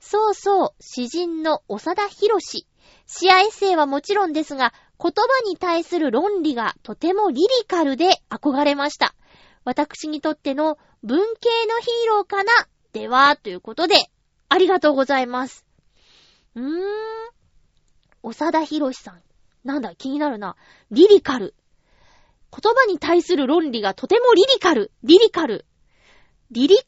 [0.00, 2.66] そうそう、詩人の長田博士。
[3.06, 9.14] 試合エッセイはもちろんですが、言葉に対する論理がとてもリリカルで憧れました。
[9.62, 12.52] 私にとっての文系のヒーローかな
[12.94, 13.96] では、ということで、
[14.48, 15.65] ありがとうございます。
[16.56, 18.32] うーん。
[18.32, 19.22] 長田博士さん。
[19.64, 20.56] なんだ、気になるな。
[20.90, 21.54] リリカル。
[22.50, 24.90] 言葉に対する論理がとてもリリカル。
[25.04, 25.66] リリカル。
[26.50, 26.82] リリカ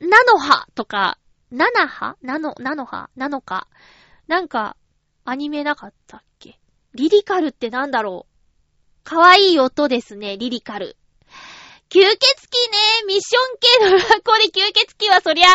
[0.00, 1.18] ルナノハとか、
[1.50, 3.68] ナナハナノ、ナノハなのか？
[4.26, 4.76] なんか、
[5.24, 6.58] アニメなかったっけ？
[6.94, 9.04] リリカルってなんだろう？
[9.04, 10.96] かわいい音ですね、リリカル。
[11.88, 12.16] 吸血鬼ね、
[13.06, 15.46] ミッション系の学校で吸血鬼はそりゃ、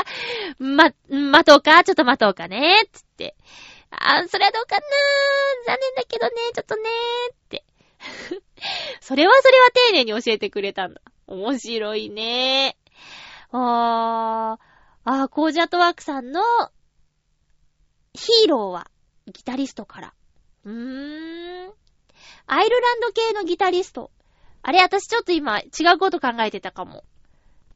[0.57, 1.83] ま、待とうか？
[1.83, 2.87] ちょっと待とうかね？
[2.93, 3.35] つって。
[3.91, 4.81] あ、それはどうかな
[5.67, 6.89] 残念だけどね、ちょっとね
[7.33, 7.65] って。
[9.01, 11.01] それはそれは丁寧に教えてくれたんだ。
[11.27, 12.77] 面白いね。
[13.51, 16.41] あー、あー、コージャットワークさんの
[18.13, 18.89] ヒーローは
[19.27, 20.13] ギタリストから。
[20.63, 21.73] うーん。
[22.47, 24.11] アイルランド系のギタリスト。
[24.61, 27.03] あれ、私ちょっと今違うこと考えてたかも。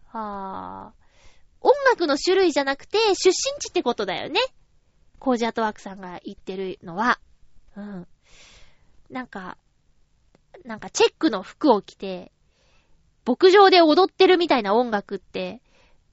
[0.07, 1.03] はー。
[1.61, 4.39] 音楽の種類じゃなくて出身地ってことだよね。
[5.23, 7.17] コージャートワークさんが言ってるのは。
[7.77, 8.07] うん。
[9.09, 9.57] なんか、
[10.65, 12.33] なんかチェックの服を着て、
[13.25, 15.61] 牧場で踊ってるみたいな音楽って、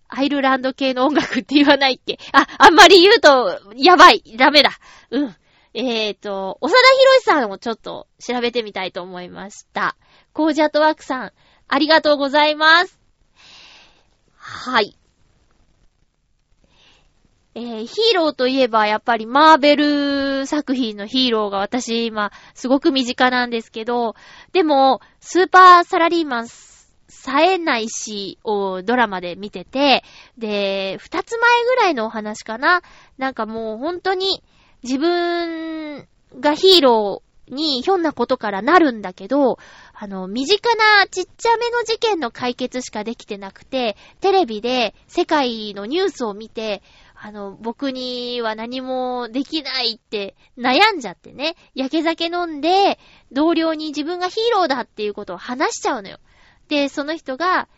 [0.06, 4.70] アイルランド系の音楽って言わないっけあ、あんまり言うと、やばい、ダメだ。
[5.10, 5.36] うん。
[5.74, 9.96] えーと、長田博士さんをちょっと調べてみたいと思いました。
[10.32, 11.32] コージャートワークさん、
[11.66, 13.00] ありがとうございます。
[14.36, 14.99] はい。
[17.54, 24.14] えー、ヒーローといえばやっぱりマーベル作品のヒーローが私今すごく身近なんですけど、
[24.52, 26.48] でも、スーパーサラリーマン
[27.08, 30.04] 冴えないしをドラマで見てて、
[30.38, 32.82] で、二つ前ぐらいのお話かな。
[33.18, 34.42] なんかもう本当に
[34.82, 36.06] 自分
[36.38, 39.58] がヒーローにひょんなことからなるんだけど、
[39.92, 46.82] あの、身近なちっちゃめの事件の解決しかできてなくて、テレビで世界のニュースを見て、
[47.22, 52.98] あの、僕には何もできないって悩んじゃってね、焼け酒飲んで、
[53.30, 56.18] 同僚に自分がヒーローだっていうことを話しちゃうのよ。
[56.68, 57.68] で、その人が、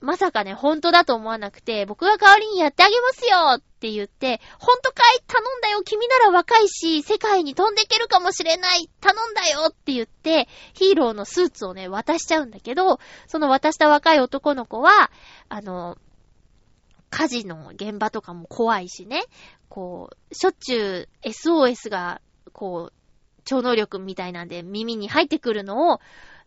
[0.00, 15.10] まさかね、本当だと思わなくて、僕が代わりにやってあげますよって言って、本当かい頼んだよ君なら若いし、世界に飛んでいけるかもしれない頼んだよって言って、ヒーローのスーツをね、渡しちゃうんだけど、その渡した若い男の子は、
[15.50, 15.98] あの、
[17.10, 19.22] 火事の現場とかも怖いしね、
[19.68, 22.20] こう、しょっちゅう SOS が、
[22.52, 22.92] こう、
[23.44, 26.00] 超能力みたいなんで耳に入ってくるのを、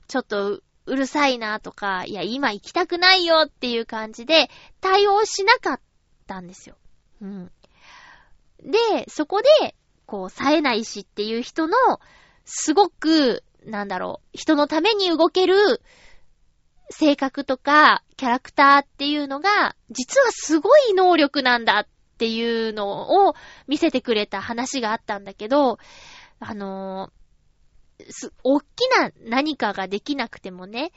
[0.07, 4.49] ちょっとうるさいなとか、いや、今行きたくないよっていう感じで
[4.82, 5.80] 対応しなかっ
[6.28, 6.76] たんですよ。
[7.22, 7.51] うん。
[8.64, 11.76] で、そこで、こう、冴えないしっていう人の、
[12.45, 15.82] すごく、なんだろう、人のために動ける
[16.93, 23.35] 性格とかキャラクターっていうのが、実はすごい能力なんだっていうのを
[23.67, 25.77] 見せてくれた話があったんだけど、
[26.39, 28.65] あのー、す、大き
[28.97, 30.91] な何かができなくてもね、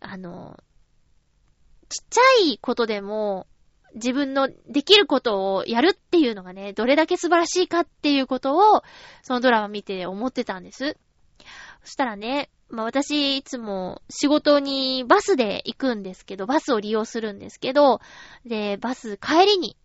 [0.00, 2.20] あのー、ちっちゃ
[2.52, 3.46] いことでも、
[3.94, 8.82] 自分のできることをやるっていうのがね、どれだけ素晴らしいかっていうことを、
[9.22, 10.96] そのドラマ見て思ってたんです。
[11.84, 18.00] そしたらね、まあ私いつも仕事にバスで行くんですけど、バスを利用するんですけど、
[18.46, 19.76] で、バス帰りに、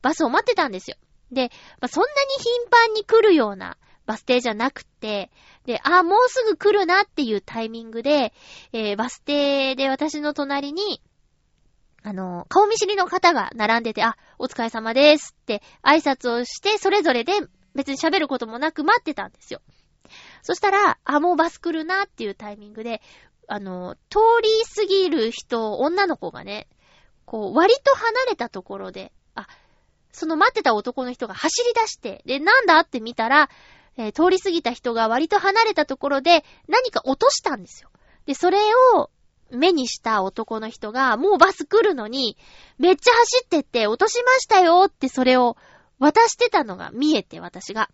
[0.00, 0.96] バスを待ってたんですよ。
[1.30, 2.12] で、まあ、そんなに
[2.42, 3.76] 頻繁に来るような
[4.06, 5.30] バス停じゃなくて、
[5.66, 8.32] で、あ、もうすぐ来るなっていうタイミングで、
[8.72, 11.02] えー、バス停で私の隣に、
[12.02, 17.34] あの、顔見知りの方が並んでて、あ、お疲れ様ですって挨拶をして、それぞれで
[17.74, 19.60] 別に喋ることもなく待ってたんですよ。
[20.42, 23.00] そしたら、あ、もうバス来るなっていうタイミングで、
[23.48, 26.68] あの、通り過ぎる人、女の子がね、
[27.24, 29.46] こう、割と離れたところで、あ、
[30.12, 33.48] その待ってた男の人が走り出して、で、なんだって見たら、
[33.96, 37.90] えー通り過ぎた人が割と離れたところで何か落としたんですよ。
[38.26, 38.58] で、それ
[38.96, 39.10] を
[39.50, 42.36] 目にした男の人が、もうバス来るのに、
[42.78, 45.56] めっちゃ走ってって落としましたよってそれを
[45.98, 47.90] 渡してたのが見えて、私が。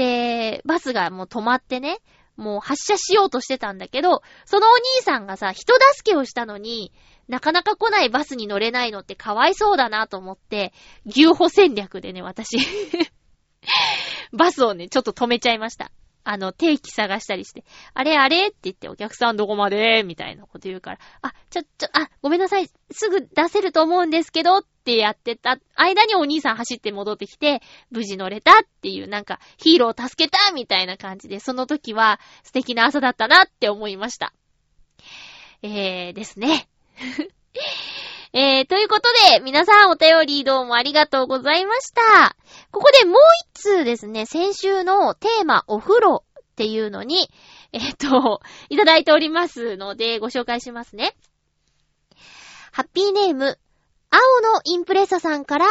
[0.00, 1.98] で、バスがもう止まってね、
[2.38, 6.90] もう発車しようとしてたんだけど、そのお兄さんがさ、人助けをしたのに、
[7.28, 10.72] なかなか来ないバスに乗れないのってかわいそうだなと思って、
[11.04, 12.56] 牛歩戦略でね、私、
[14.32, 15.92] バスをね、ちょっと止めちゃいました。
[16.22, 17.64] あの、定期探したりして、
[17.94, 20.02] あれあれって言ってお客さんどこまで？
[20.02, 34.32] みたいなこと言うから、あ、ちょ、ちょ、あ、ごめんなさい、すぐ出せると思うんですけどってやってた間にお兄さん走って戻ってきて、無事乗れたっていう、なんか、ヒーローを助けたみたいな感じで、その時は素敵な朝だったなって思いました。
[35.62, 36.68] えー、ですね。
[38.32, 42.36] えー、ということで、皆さんお便りどうもありがとうございました。
[42.70, 43.16] ここでもう
[43.54, 47.28] 一通ですね、先週のテーマお風呂っていうのに、
[47.72, 51.16] えっ、と、いただいておりますので、ご紹介しますね。
[52.70, 53.58] ハッピーネーム、
[54.10, 55.66] 青のインプレッサさんから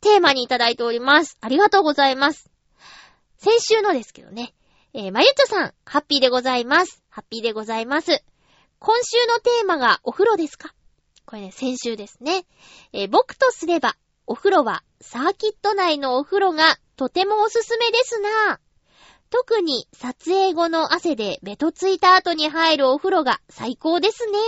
[0.00, 1.38] テーマにいただいております。
[1.40, 2.50] ありがとうございます。
[3.38, 4.52] 先週のですけどね。
[4.94, 7.04] えー、まゆちょさん、ハッピーでございます。
[7.08, 8.24] ハッピーでございます。
[8.80, 10.74] 今週のテーマがお風呂ですか？
[11.30, 12.44] これね、先週ですね。
[12.92, 18.58] えー僕とすれば、お風呂はサーキット内のお風呂がとてもおすすめですな。
[19.30, 24.38] 特に撮影後の汗でベトついた後に入るお風呂が最高ですね。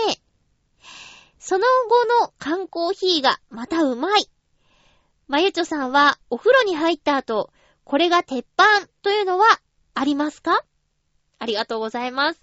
[1.39, 4.29] その後の缶コーヒーがまたうまい。
[5.29, 7.53] まゆちょさんはお風呂に入った後、
[7.85, 9.47] これが鉄板というのは
[9.95, 10.65] ありますか？
[11.39, 12.42] ありがとうございます。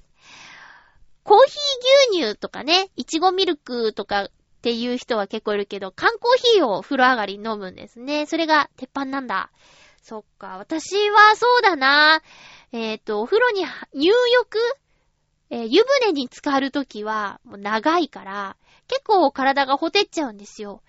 [1.30, 4.30] コーヒー牛乳とかね、いちごミルクとかっ
[4.64, 8.26] ていう人は結構いるけど、缶コーヒーを風呂上がりに飲むんですね。
[8.26, 9.52] それが鉄板なんだ。
[10.02, 10.58] そっか。
[10.58, 12.24] 私はそうだな。
[12.72, 13.64] えっ、と、お風呂に
[13.94, 14.58] 入浴？
[15.52, 18.58] えー湯船に浸かるときは、もう長いから、
[18.88, 20.82] 結構体がほてっちゃうんですよ。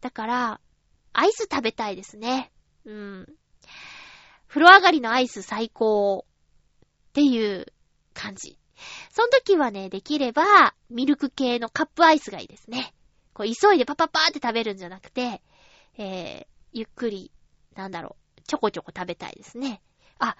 [0.00, 0.60] だから、
[1.12, 2.52] アイス食べたいですね。
[2.84, 3.26] うん。
[4.46, 7.66] 風呂上がりのアイス最高っていう
[8.14, 8.60] 感じ。
[9.10, 12.94] その時はね、できれば、ミルク系のカップアイスがいいですね。
[13.34, 15.42] こう、急いでパパパーって食べるんじゃなくて、
[15.96, 17.32] えー、ゆっくり、
[17.74, 19.80] なんだろう、ちょこちょこ食べたいですね。
[20.18, 20.36] あ、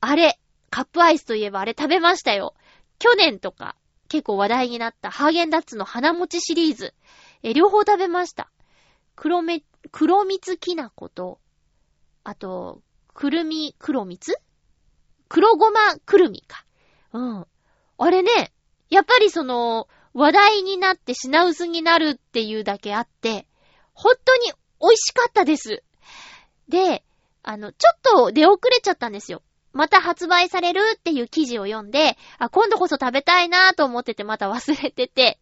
[0.00, 0.38] あれ、
[0.70, 2.54] カップアイスといえばあれ食べましたよ。
[2.98, 3.76] 去年とか、
[4.08, 6.94] 結構話題になったハーゲンダッツの花餅シリーズ。
[7.42, 8.50] えー、両方食べました。
[9.14, 9.62] 黒め、
[9.92, 11.40] 黒蜜きな粉と、
[12.24, 12.82] あと、
[13.14, 14.36] くるみ黒蜜？
[15.28, 16.66] 黒ごまくるみか。
[17.12, 17.46] うん。
[17.98, 18.52] あれね、
[18.90, 23.46] やっぱりその、話題になって品薄になるっていうだけあって、
[23.92, 25.82] 本当に美味しかったです。
[26.68, 27.04] で、
[27.42, 29.42] あの、ちょっと出遅れちゃったんですよ。
[29.72, 35.38] また発売されるっていう記事を読んで、あ、今度こそ食べたいなと思っててまた忘れてて。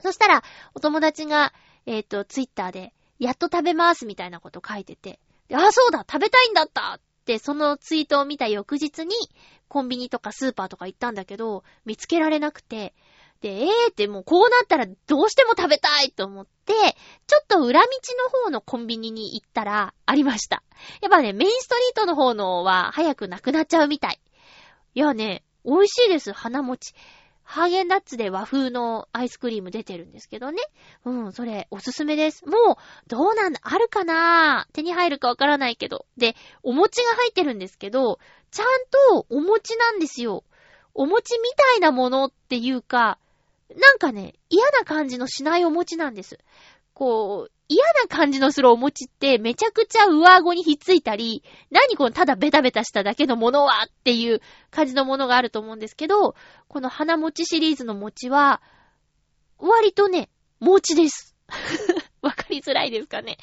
[0.00, 0.42] そしたら、
[0.74, 1.52] お友達が、
[1.86, 5.20] えっ、と、ツイッターで、やっと食べますみたいなこと書いてて、
[5.52, 6.98] あ、そうだ食べたいんだった、
[7.36, 9.14] そのツイートを見た翌日に、
[9.68, 12.94] コンビニとかスーパーとか行ったんだけど、見つけられなくて、
[13.40, 16.72] で、えーってもうこうなったらどうしても食べたいと思って、
[17.26, 17.88] ちょっと裏道
[18.32, 20.62] の方のコンビニに行ったらありました。
[21.02, 24.20] やっぱね、メインストリートの方のは早くなくなっちゃうみたい。
[24.94, 26.94] いやね、美味しいです、花餅。
[27.50, 30.62] ハーゲンダッツで和風のアイスクリーム出てるんですけどね。
[31.06, 32.44] うん、それおすすめです。
[32.44, 32.76] もう、
[33.08, 36.04] どうなんだ、あるかな手に入るかわからないけど。
[36.18, 38.18] で、お餅が入ってるんですけど、
[38.50, 38.66] ちゃん
[39.14, 40.44] とお餅なんですよ。
[40.92, 43.18] お餅みたいなものっていうか、
[43.74, 46.38] なんかね、嫌な感じのしないお餅なんです。
[46.92, 54.40] こう、嫌な感じのするお餅ってめちゃくちゃ上顎にひっついたり、何このただベタベタしただけのものはっていう
[54.70, 56.34] 感じのものがあると思うんですけど、
[56.68, 58.62] この花餅シリーズの餅は、
[59.58, 61.36] 割とね、餅です。
[62.22, 63.38] わかりづらいですかね。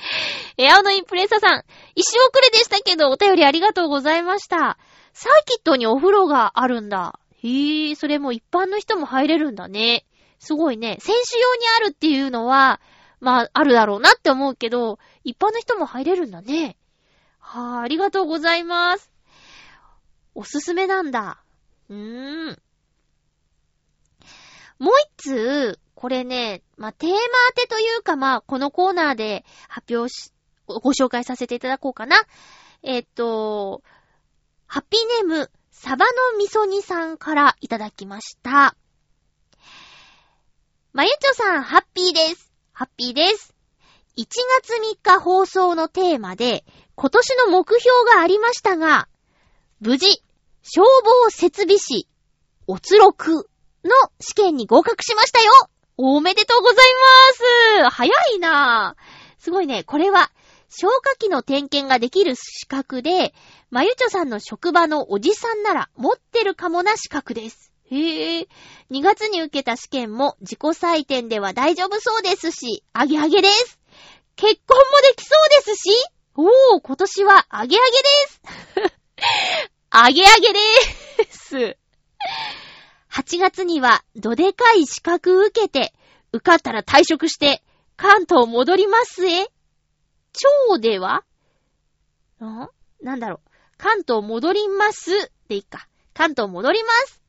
[0.58, 1.64] え、青のインプレッサさん、
[1.96, 4.78] 一周遅れでしたけど、お便りありがとうございました。
[5.14, 7.20] サーキットにお風呂があるんだ。
[7.44, 10.06] へえ、それも一般の人も入れるんだね。
[10.40, 10.98] すごいね。
[11.00, 12.82] 選手用にあるっていうのは、
[13.20, 16.78] まあ、あるだろうなって思うけど、一般の人も入れるんだね。
[17.40, 19.12] はあ、ありがとうございます。
[20.34, 21.44] おすすめなんだ。
[21.90, 22.62] うーん。
[24.80, 27.18] もう一通、これね、まあ、テーマ
[27.56, 30.34] 当てというか、まあ、このコーナーで発表し、
[30.68, 32.18] ご紹介させていただこうかな。
[32.84, 33.82] えっと、
[34.68, 38.76] ハッピーネーム、サバの味噌煮さんからいただきました。
[40.92, 42.55] まゆちょさん、ハッピーです。
[42.78, 43.56] ハッピーです。
[44.18, 44.26] 1
[44.62, 46.66] 月3日放送のテーマで、
[46.96, 49.08] 今年の目標がありましたが、
[49.80, 50.22] 無事、
[50.62, 52.10] 消防設備士、
[52.68, 53.50] おつろく
[53.86, 55.54] の試験に合格しましたよ
[55.96, 56.76] おめでとうござい
[57.86, 59.42] ます早いなぁ。
[59.42, 60.30] すごいね、これは、
[60.68, 63.34] 消火器の点検ができる資格で、
[63.70, 67.65] まゆちょさんの職場のおじさんなら持ってるかもな資格です。
[67.92, 68.48] へえ。
[68.92, 73.80] 2月に受けた試験も自己採点では大丈夫そうですし、あげあげです。
[74.36, 75.90] 結婚もできそうですし、
[76.36, 77.94] おー、今年はあげあげで
[78.28, 78.42] す。
[79.92, 81.78] あげあげでーす。
[83.12, 85.94] 8月にはどでかい資格受けて、
[86.34, 87.64] 受かったら退職して、
[87.96, 89.48] 関東戻りますえ
[90.34, 91.24] 超では？
[92.44, 92.70] ん？
[93.02, 93.50] なんだろう。
[93.78, 95.88] 関東戻りますでいいか。
[96.14, 97.25] 関東戻ります。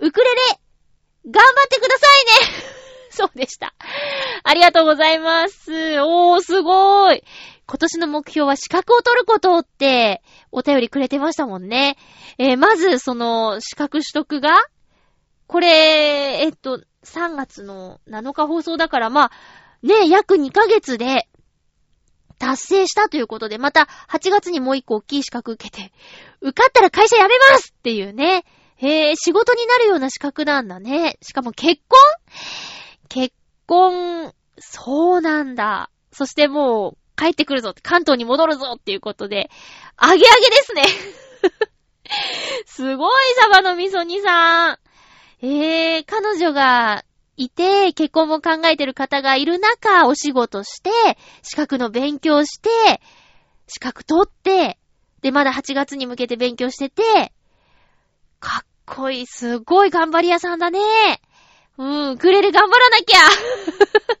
[0.00, 0.60] ウクレレ、
[1.26, 2.64] 頑張ってくださいね
[3.10, 3.74] そうでした。
[4.44, 6.00] ありがとうございます。
[6.00, 7.24] おー、すごーい。
[7.66, 10.22] 今年の目標は資格を取ることって、
[10.52, 11.98] お便りくれてましたもんね。
[12.38, 14.50] えーまず、その、資格取得が
[15.46, 19.32] これ、えっと、3月の7日放送だから、まあ、
[19.82, 21.28] ね、約2ヶ月で
[22.38, 25.92] 達成したということで、また8月にもう一個大きい資格受けて、
[26.40, 28.44] 受かったら会社辞めますっていうね。
[28.80, 31.18] へえ、仕事になるような資格なんだね。
[31.20, 31.98] しかも結婚？
[33.08, 33.34] 結
[33.66, 35.90] 婚、そうなんだ。
[36.12, 39.50] そしてもう、帰ってくるぞ、関東に戻るぞっていうことで、
[39.96, 40.26] あげあげで
[40.62, 40.82] すね。
[42.64, 44.78] すごい、サバの味噌煮さん。
[45.42, 47.04] えー、彼女が
[47.36, 50.90] いて、結婚も考えてる方がいる中、お仕事して、
[51.42, 52.70] 資格の勉強して、
[53.66, 54.78] 資格取って、
[55.20, 57.32] で、まだ8月に向けて勉強してて、
[58.40, 60.80] かっこいい、すごい頑張り屋さんだね。
[61.78, 63.20] うん、くれる頑張らなきゃ。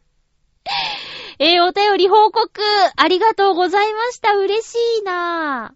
[1.40, 2.60] えー、お便り報告、
[2.96, 4.36] ありがとうございました。
[4.36, 5.74] 嬉しいな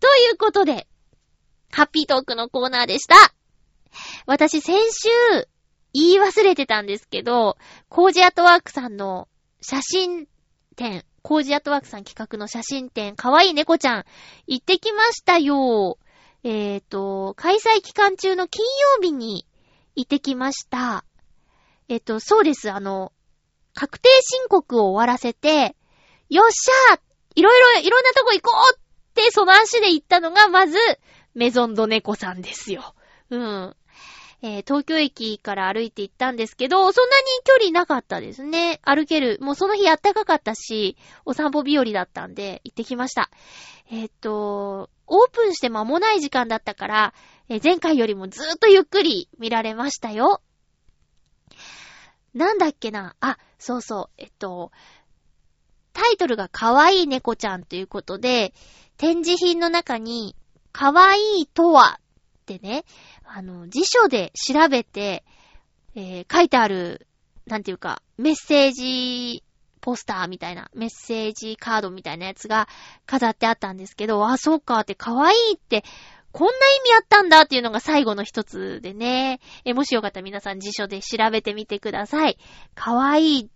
[0.00, 0.88] ということで、
[1.70, 3.14] ハッピートークのコーナーでした。
[4.26, 5.08] 私先週、
[5.94, 7.56] 言い忘れてたんですけど、
[7.88, 9.28] コージアットワークさんの
[9.60, 10.26] 写真
[10.74, 14.04] 展、コージアットワークさん企画の写真展、かわいい猫ちゃん、
[14.46, 15.98] 行ってきましたよ。
[16.44, 19.46] えっ、ー、と、開催期間中の金曜日に
[19.94, 21.04] 行ってきました。
[21.88, 22.70] えっ、ー、と、そうです。
[22.70, 23.12] あの、
[23.74, 25.76] 確定申告を終わらせて、
[26.28, 26.98] よっしゃ
[27.34, 28.80] いろいろ、いろんなとこ行こうっ
[29.14, 30.76] て、その足で行ったのが、まず、
[31.34, 32.94] メゾンド猫さんですよ。
[33.30, 33.76] うん。
[34.44, 38.80] えー、東京駅から歩いて行ったんですけど、そんなに距離なかったですね。
[38.82, 39.38] 歩ける。
[39.40, 43.30] もうその日暖かかったし、お散歩日和だったんで、行ってきました。
[43.90, 47.14] えー、っと、オープンして間もない時間だったから、
[47.50, 50.40] え、前回よりもずーっとゆっくり見られましたよ。
[52.32, 53.14] なんだっけな？
[53.20, 54.72] あ、そうそう、えっと、
[55.92, 58.54] タイトルが可愛い猫ちゃんということで、
[58.96, 60.34] 展示品の中に、
[60.72, 62.86] 可愛いとはってね、
[63.24, 65.24] あの、辞書で調べて、
[65.94, 67.06] えー、書いてある、
[67.46, 69.44] なんていうか、メッセージ
[69.82, 72.68] ポスターみたいな、メッセージカードみたいなやつが
[73.04, 75.84] 飾ってあったんですけど、あ、そうかって可愛いって、
[76.30, 79.40] こんな意味あったんだっていうのが最後の一つでね。
[79.66, 82.38] え、もしよかったら皆さん辞書で調べてみてください。
[82.74, 83.48] 可愛いっ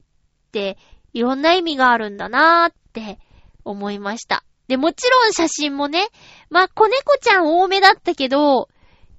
[0.52, 0.76] て
[1.14, 3.18] いろんな意味があるんだなーって
[3.64, 4.44] 思いました。
[4.68, 6.08] で、もちろん写真もね、
[6.50, 8.68] まあ、子猫ちゃん多めだったけど、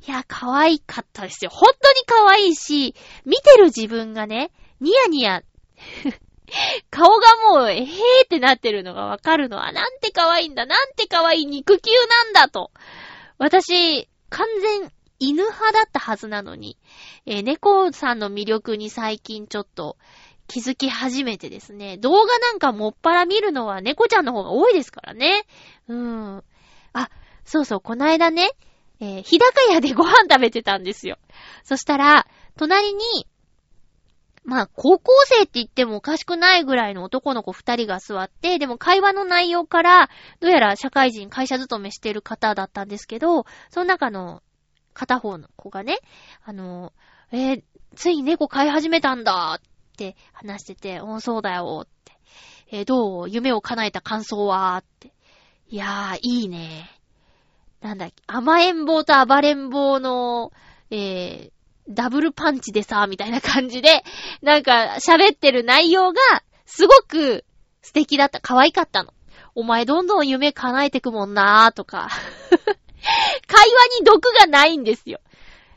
[0.07, 1.49] いや、可愛かったですよ。
[1.51, 2.93] 本当に可愛いし、
[3.25, 5.41] 見てる自分がね、ニヤニヤ、
[6.89, 7.85] 顔がもう、えへー
[8.25, 12.71] ってなってるのがわかるのは、なんて可愛いんだ、なんて可愛い肉球なんだと。
[13.37, 16.77] 私、完全犬派だったはずなのに、
[17.25, 19.97] えー、猫さんの魅力に最近ちょっと
[20.47, 25.45] 気づき始めてですね、動画なんかもっぱら見るのは猫ちゃんの方が多いですからね。
[25.87, 25.97] うー
[26.37, 26.43] ん。
[26.93, 27.09] あ、
[27.43, 28.51] そうそう、こないだね、
[28.99, 31.17] えー、日高屋でご飯食べてたんですよ。
[31.63, 33.27] そしたら、隣に、
[34.47, 44.41] まあ、高校生って言ってもおかしくないぐらいの男の子二人が座って、でも会話の内容から、どうやら社会人、会社勤めしてる方だったんですけど、その中の
[44.93, 45.97] 片方の子がね、
[46.45, 46.93] あの、
[47.33, 47.63] えー、
[47.95, 52.17] つい猫飼い始めたんだって話してて、うん、そうだよって。
[52.71, 55.11] えー、どう夢を叶えた感想はって。
[55.67, 56.89] いやー、いいね。
[57.81, 60.53] なんだっけ、甘えん坊と暴れん坊の、
[60.89, 61.51] えー、
[61.89, 64.03] ダブルパンチでさ、みたいな感じで、
[64.41, 66.19] なんか喋ってる内容が、
[66.65, 67.45] すごく
[67.81, 68.41] 素敵だった。
[68.41, 69.13] 可愛かったの。
[69.55, 72.09] お前どんどん夢叶えてくもんなーとか。
[73.47, 75.19] 会話に毒がないんですよ。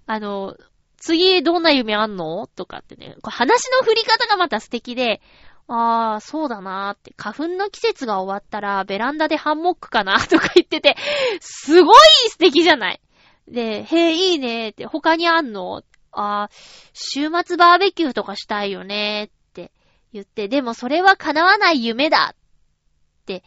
[0.07, 0.57] あの、
[0.97, 3.15] 次どんな夢あんのとかってね。
[3.23, 5.23] 話の振り方がまた素敵で、
[5.69, 10.97] ああ、そうだなーって、花粉の季節が終わったらベランダでハンモックかなとか言ってて、
[11.41, 11.97] すごい
[12.29, 13.01] 素敵じゃない
[13.47, 15.83] で、へえ、いいねーって、他にあんの？
[16.13, 16.51] ああ、
[16.93, 19.73] 週末バーベキューとかしたいよねって
[20.13, 23.43] 言って、でもそれは叶わない夢だって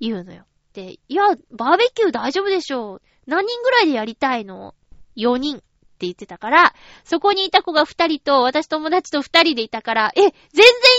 [0.00, 0.44] 言うのよ。
[0.72, 3.02] で、いや、バーベキュー大丈夫でしょう。
[3.26, 4.74] 何人ぐらいでやりたいの
[5.16, 5.58] ?4 人。
[5.58, 6.74] って言ってたから、
[7.04, 10.34] そこにいた子が二人と、私友達と二人でいたから、え、全然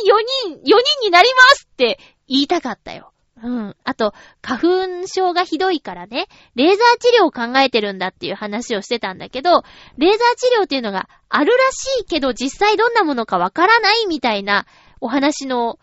[0.06, 0.20] 四
[0.54, 3.12] 人、四人になりますって言いたかったよ。
[3.44, 3.76] うん。
[3.84, 9.64] あと、花粉症がひどいからね、レーザー治療を考えてるんだっていう話をしてたんだけど、
[9.98, 14.68] レーザー治療っていうのがあるらしいけど、実際どんなものかわからないみたいな
[15.00, 15.80] お話の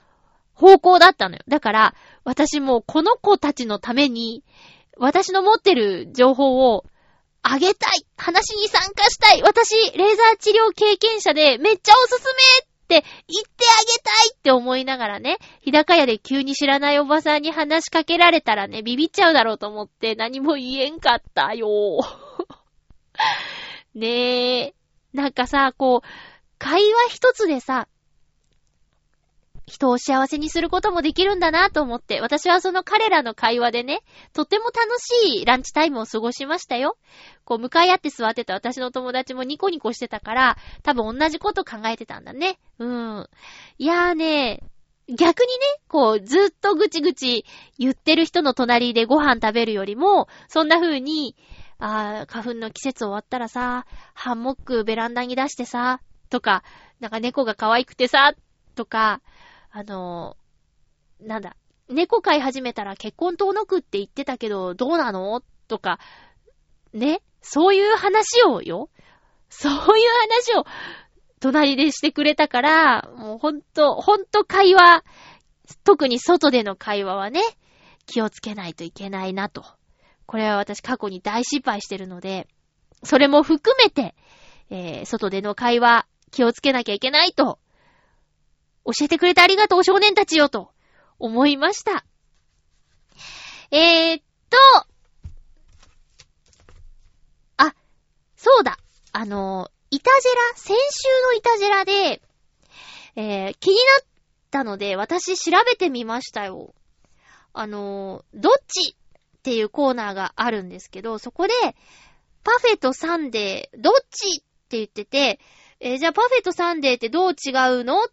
[0.54, 1.42] 方向だったのよ。
[1.48, 1.94] だから、
[2.24, 4.44] 私もこの子たちのために、
[4.96, 6.84] 私の持ってる情報を
[7.42, 12.24] あげたい話に参加したい私、レーザー治療経験者でめっちゃおすす
[12.62, 21.68] めって言ってあげたいって思いながらね、日高屋で急に知らないおばさんに話しかけられたらね、ビビっちゃうだろうと思って何も言えんかったよ。
[23.94, 24.74] ねえ。
[25.12, 26.08] なんかさ、こう、
[26.58, 27.88] 会話一つでさ、
[29.68, 34.00] 人を幸せにすることもできるんだなと思って、私はその彼らの会話でね、
[34.32, 36.96] とても楽しいランチタイムを過ごしましたよ。
[37.44, 42.58] こう、向かい合って座ってた私の友達もニコニコしてたから、多分同じこと考えてたんだね。
[42.78, 43.28] うん。
[43.78, 44.62] いやーね、
[45.08, 47.46] 逆にね、こう、ずっとぐちぐち
[47.78, 51.34] 言ってる人の隣でご飯食べるよりも、そんな風に、
[51.78, 56.62] あー、花粉の季節終わったらさ、ハンモックベランダに出してさ、とか、
[57.00, 58.34] なんか猫が可愛くてさ、
[58.74, 59.22] とか、
[59.70, 60.36] あの、
[61.20, 61.56] なんだ、
[61.88, 65.42] 猫飼い始めたら結婚遠のくって言ってたけど、どうなの？
[65.68, 65.98] とか、
[66.92, 68.90] ね、そういう話をよ。
[69.50, 70.64] そういう話を、
[71.40, 75.04] 隣でしてくれたから、もうほんと、ほんと会話、
[75.84, 77.40] 特に外での会話はね、
[78.06, 79.64] 気をつけないといけないなと。
[80.26, 82.48] これは私過去に大失敗してるので、
[83.04, 84.14] それも含めて、
[84.70, 87.58] えー、外での会話、気をつけなきゃいけないと
[88.88, 90.70] 教えてくれてありがとう少年たちよと
[91.18, 92.06] 思いました。
[93.70, 94.56] えー、っと、
[97.58, 97.74] あ、
[98.34, 98.78] そうだ。
[99.12, 102.22] あの、イタジェラ、先週のイタジェラで、
[103.16, 104.06] えー、気になっ
[104.50, 106.74] たので私調べてみましたよ。
[107.52, 111.52] あの、どっちっていうコーナーがあるんですけど、そこで、
[112.42, 115.40] パフェとサンデー、どっちって言ってて、
[115.80, 118.06] えー、じゃあパフェとサンデーってどう違うのっ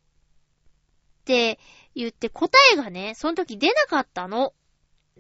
[1.26, 1.60] って
[1.96, 4.54] 言って答えがね、その時出なかったの。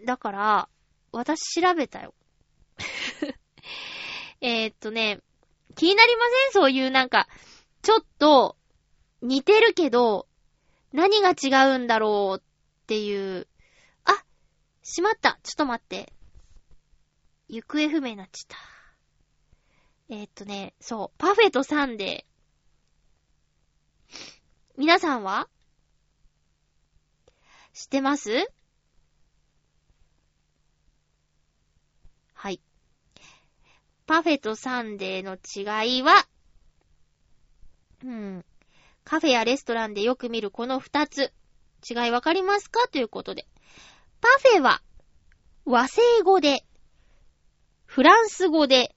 [0.05, 0.69] だから、
[1.11, 2.13] 私調べたよ。
[4.39, 5.19] えっとね、
[5.75, 6.61] 気になりません？
[6.61, 7.27] そういうなんか、
[7.81, 8.55] ちょっと、
[9.21, 10.27] 似てるけど、
[10.93, 13.47] 何が違うんだろうっていう。
[14.03, 14.23] あ、
[14.83, 15.39] しまった。
[15.41, 16.13] ちょっと待って。
[17.47, 18.57] 行方不明になっちゃった。
[20.09, 24.17] えー、っとね、そう、パフェとサンデー。
[24.77, 25.49] 皆さんは？
[27.75, 28.29] 知ってます？
[32.33, 32.61] はい。
[34.07, 36.25] パフェとサンデーの違いは、
[38.01, 38.45] うん。
[39.03, 41.33] カフェやレストランでよく見るこの二つ。
[41.87, 42.87] 違いわかりますか？
[42.87, 43.45] ということで。
[44.21, 44.81] パフェは
[45.65, 46.63] 和製語で、
[47.85, 48.95] フランス語で、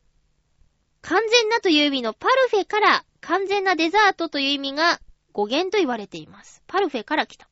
[1.03, 5.01] 完全なという意味のパルフェから完全なデザートという意味が
[5.33, 6.63] 語源と言われています。
[6.69, 7.48] パルフェから来た。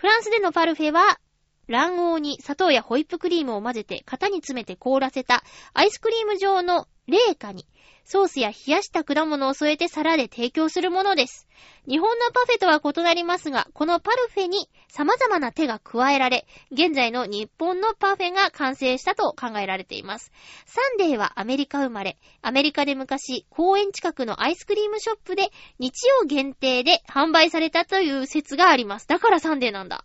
[0.00, 1.20] フランスでのパルフェは、
[1.68, 5.44] 卵黄に砂糖やホイップクリームを混ぜて型に詰めて凍らせた
[5.74, 7.66] アイスクリーム状の冷菓に
[8.12, 11.46] ソースや冷やした果物を添えて皿で提供するものです。
[11.88, 20.32] 日本のパフェとは異なりますが、このパルフェに様々な手が加えられ、現在の日本のパフェが完成したと考えられています。
[20.66, 29.06] サンデーはアメリカ生まれ、アメリカで昔、公園近くのアイスクリームショップで日曜限定で販売されたという説があります。
[29.06, 30.04] だからサンデーなんだ。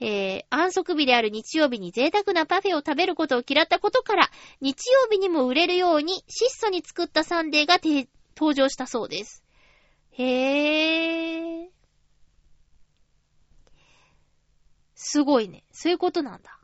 [0.00, 4.30] えー、安息日である日曜日に贅沢なパフェを食べることを嫌ったことから、
[4.60, 7.78] 日曜日にも売れるように質素に作ったサンデーが
[8.36, 9.42] 登場したそうです。
[10.12, 11.66] へぇー。
[14.94, 15.64] すごいね。
[15.72, 16.58] そういうことなんだ。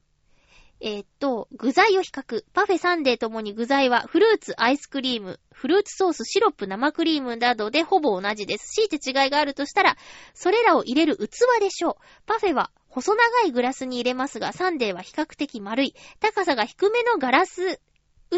[0.85, 2.45] えー、っと、具材を比較。
[2.53, 8.68] パフェサンデーともに具材はフルーツ、アイスクリーム、フルーツソース、シロップ、生クリームなどでほぼ同じです。
[8.74, 9.97] 強いて違いがあるとしたら、
[10.35, 11.95] それらを入れる器でしょう。
[12.26, 17.80] パフェは細長いグラスに入れますが、サンデーは比較的丸い、高さが低めのガラス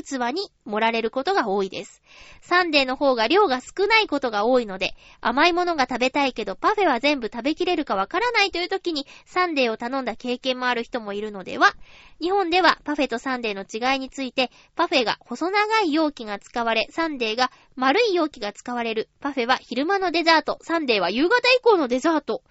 [0.02, 2.02] 器に盛られることが多いです。
[2.40, 11.74] サンデーの方が量が少ないことが多いので、甘いものが食べたいけどパフェは全部食べきれるかわからないという時にサンデーを頼んだ経験もある人もいるのでは
[12.20, 19.08] 日本ではパフェとサンデーの違いについて、パフェが細長い容器が使われ、サンデーが丸い容器が使われる。
[19.20, 22.42] パフェは昼間のデザート、サンデーは夕方以降のデザート。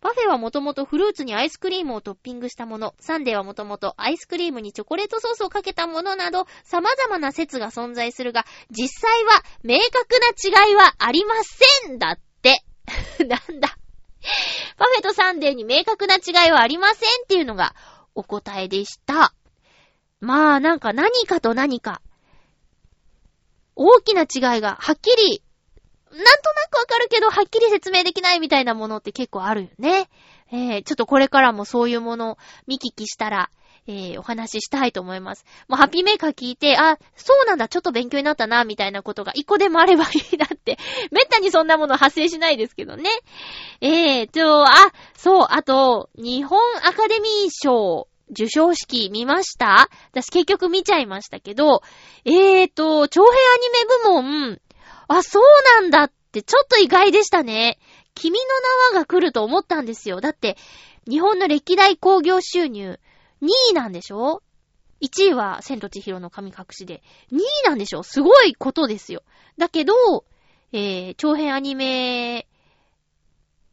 [0.00, 12.62] パフェはもともとフルーツにアイスクリームをトッピングしたもの、サンデーはもともとアイスクリームにチョコレートソースをかけたものなど、様々な説が存在するが、実際は明確な違いはありませんだって。
[13.26, 13.76] なんだ。
[14.76, 17.74] パフェとサンデーに明確な違いはありませんっていうのが
[18.14, 19.34] お答えでした。
[20.20, 22.00] まあなんか何かと何か、
[23.74, 25.42] 大きな違いがはっきり
[26.12, 30.08] なんとなくわかるけど、はっきり説明できないみたいなものって結構あるよね。
[30.50, 33.50] えー、ちょっとこれからもそういうもの見聞きしたら、
[33.86, 35.44] えー、お話ししたいと思います。
[35.66, 40.78] もうハッピーメーカー聞いて、あ、そうなんだ、ちょっと勉強になったな、みたいなことが一個でもあればいいなって。
[41.10, 43.08] めったにそんなもの発生しないですけどね。
[43.80, 49.88] えー、と、あ、そう、あと、日本アカデミー賞受賞式見ました？
[50.12, 51.82] 私結局見ちゃいましたけど、
[52.26, 54.60] えーと、長編アニメ部門、
[55.08, 55.42] あ、そう
[55.80, 57.78] なんだってちょっと意外でしたね。
[58.14, 60.20] 君の名はが来ると思ったんですよ。
[60.20, 60.56] だって、
[61.08, 63.00] 日本の歴代興行収入
[63.42, 64.42] 2位なんでしょ
[65.00, 67.02] ?1 位は千と千尋の神隠しで、
[67.32, 68.02] 2位なんでしょ？
[68.02, 69.22] すごいことですよ。
[69.56, 69.94] だけど、
[70.72, 72.46] えー、長編アニメ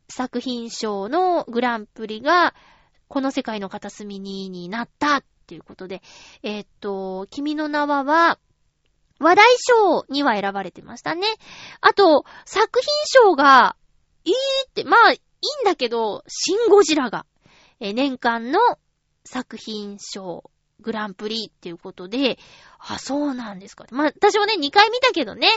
[0.07, 2.53] 作品賞のグランプリが、
[3.07, 6.01] この世界の片隅にになったっていうことで、
[6.43, 8.39] えー、っと、君の名は、
[9.25, 11.25] 話題賞には選ばれてましたね。
[11.81, 13.75] あと、作品賞が、
[14.23, 14.33] いい
[14.69, 15.17] って、まあ、いい
[15.63, 17.25] んだけど、シン・ゴジラが、
[17.79, 18.59] え、年間の
[19.23, 20.51] 作品賞
[20.81, 22.37] グランプリっていうことで、
[22.79, 23.85] あ、そうなんですか。
[23.91, 25.49] まあ、私もね、2回見たけどね。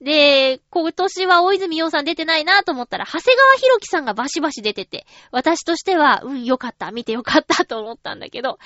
[0.00, 8.58] で、今年は大泉洋さん出てないなと思ったら、長谷川博樹さんがバシバシ出てて、私としては、うん、よかった、見てよかったと思ったんだけど、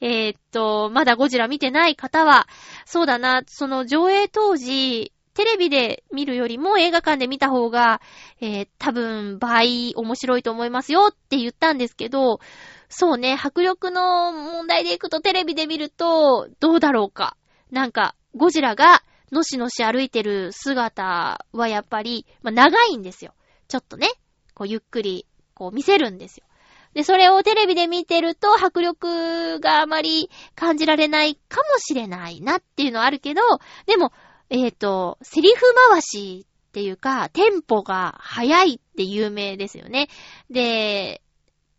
[0.00, 2.46] えー、っと、まだゴジラ見てない方は、
[2.84, 8.00] そうだな、その上映当時、テレビで見るよりも映画館で見た方が、
[8.40, 12.40] えー、多分倍面白いと思いますよって言ったんですけど、
[12.88, 17.36] そうね、迫力の問題でいくとテレビで見ると、どうだろうか。
[17.70, 23.34] なんか、ゴジラが、のしのし歩いてる姿はやっぱり、まあ、長いんですよ。
[23.68, 24.08] ちょっとね、
[24.54, 26.46] こうゆっくり、こう見せるんですよ。
[26.94, 33.42] で、それをテレビで見てると迫力があまり感じられないかもしれないなっていうのはあるけど、
[33.86, 34.12] でも、
[34.48, 35.60] えっ、ー、と、セリフ
[35.90, 40.08] 回しっていうか、テンポが速いって有名ですよね。
[40.50, 41.20] で、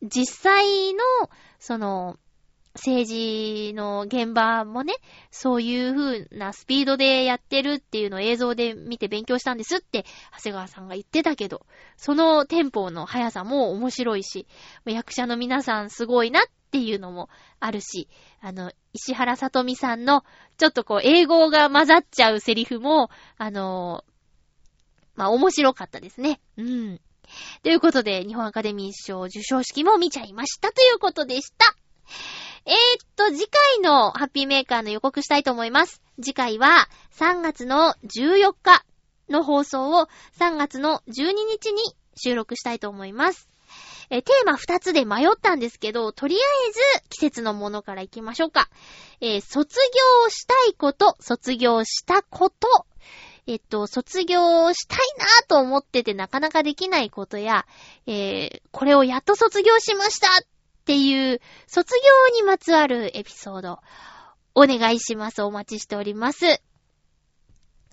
[0.02, 1.02] 実際の、
[1.60, 2.18] その、
[2.78, 4.94] 政治の現場もね、
[5.32, 10.06] そういう風なスピードでやってるっていうのを映像で見て勉強したんですって、
[10.38, 11.66] 長谷川さんが言ってたけど、
[11.98, 14.48] そのテンポの速さも面白いし、
[14.86, 17.30] 役者の皆さんすごいなっていうのも
[17.60, 18.08] あるし、
[18.42, 20.24] あの、石原さとみさんの、
[20.58, 24.04] ちょっとこう、英語が混ざっちゃうセリフも、あの
[25.16, 26.40] まあ、面白かったですね。
[26.58, 27.02] うん。
[27.64, 31.76] ということで、日本アカデミー賞受賞式も見ちゃいましたということでした。
[32.66, 32.78] えー、っ
[33.16, 36.02] と、次回のハッピーメーカーの予告したいと思います。
[36.22, 38.84] 次回は3月の14日
[39.30, 40.08] の放送を
[40.40, 41.82] 3月の12日に
[42.16, 43.50] 収録したいと思います。
[44.10, 48.70] えテーマ2つで迷ったんですけど、とりあえず季節のものから行きましょうか。
[49.20, 52.68] えー、卒業したいこと、卒業したこと、
[53.48, 57.66] えっと、卒業したいなぁと思っててなかなかできないことや、
[58.06, 60.46] えー、これをやっと卒業しましたっ
[60.86, 63.80] ていう、卒業にまつわるエピソード、
[64.54, 65.42] お願いします。
[65.44, 66.62] お待ちしております。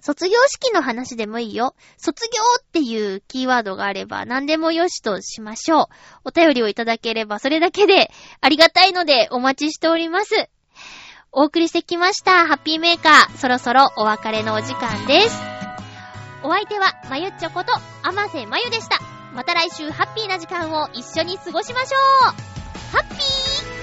[0.01, 1.75] 卒業式の話でもいいよ。
[1.97, 5.87] 卒業っていうキーワードがあれば何でもよしとしましょう。
[6.25, 8.11] お便りをいただければそれだけで
[8.43, 10.51] ありがたいのでお待ちしております。
[11.37, 12.47] お送りしてきました。
[12.47, 13.37] ハッピーメーカー。
[13.39, 15.43] そろそろお別れのお時間です。
[16.45, 17.72] お相手は、まゆっちょこと、
[18.03, 18.99] あませまゆでした。
[19.35, 21.97] また来週ハッピーな時間を一緒に過ごしましょ
[22.28, 23.74] うハッピー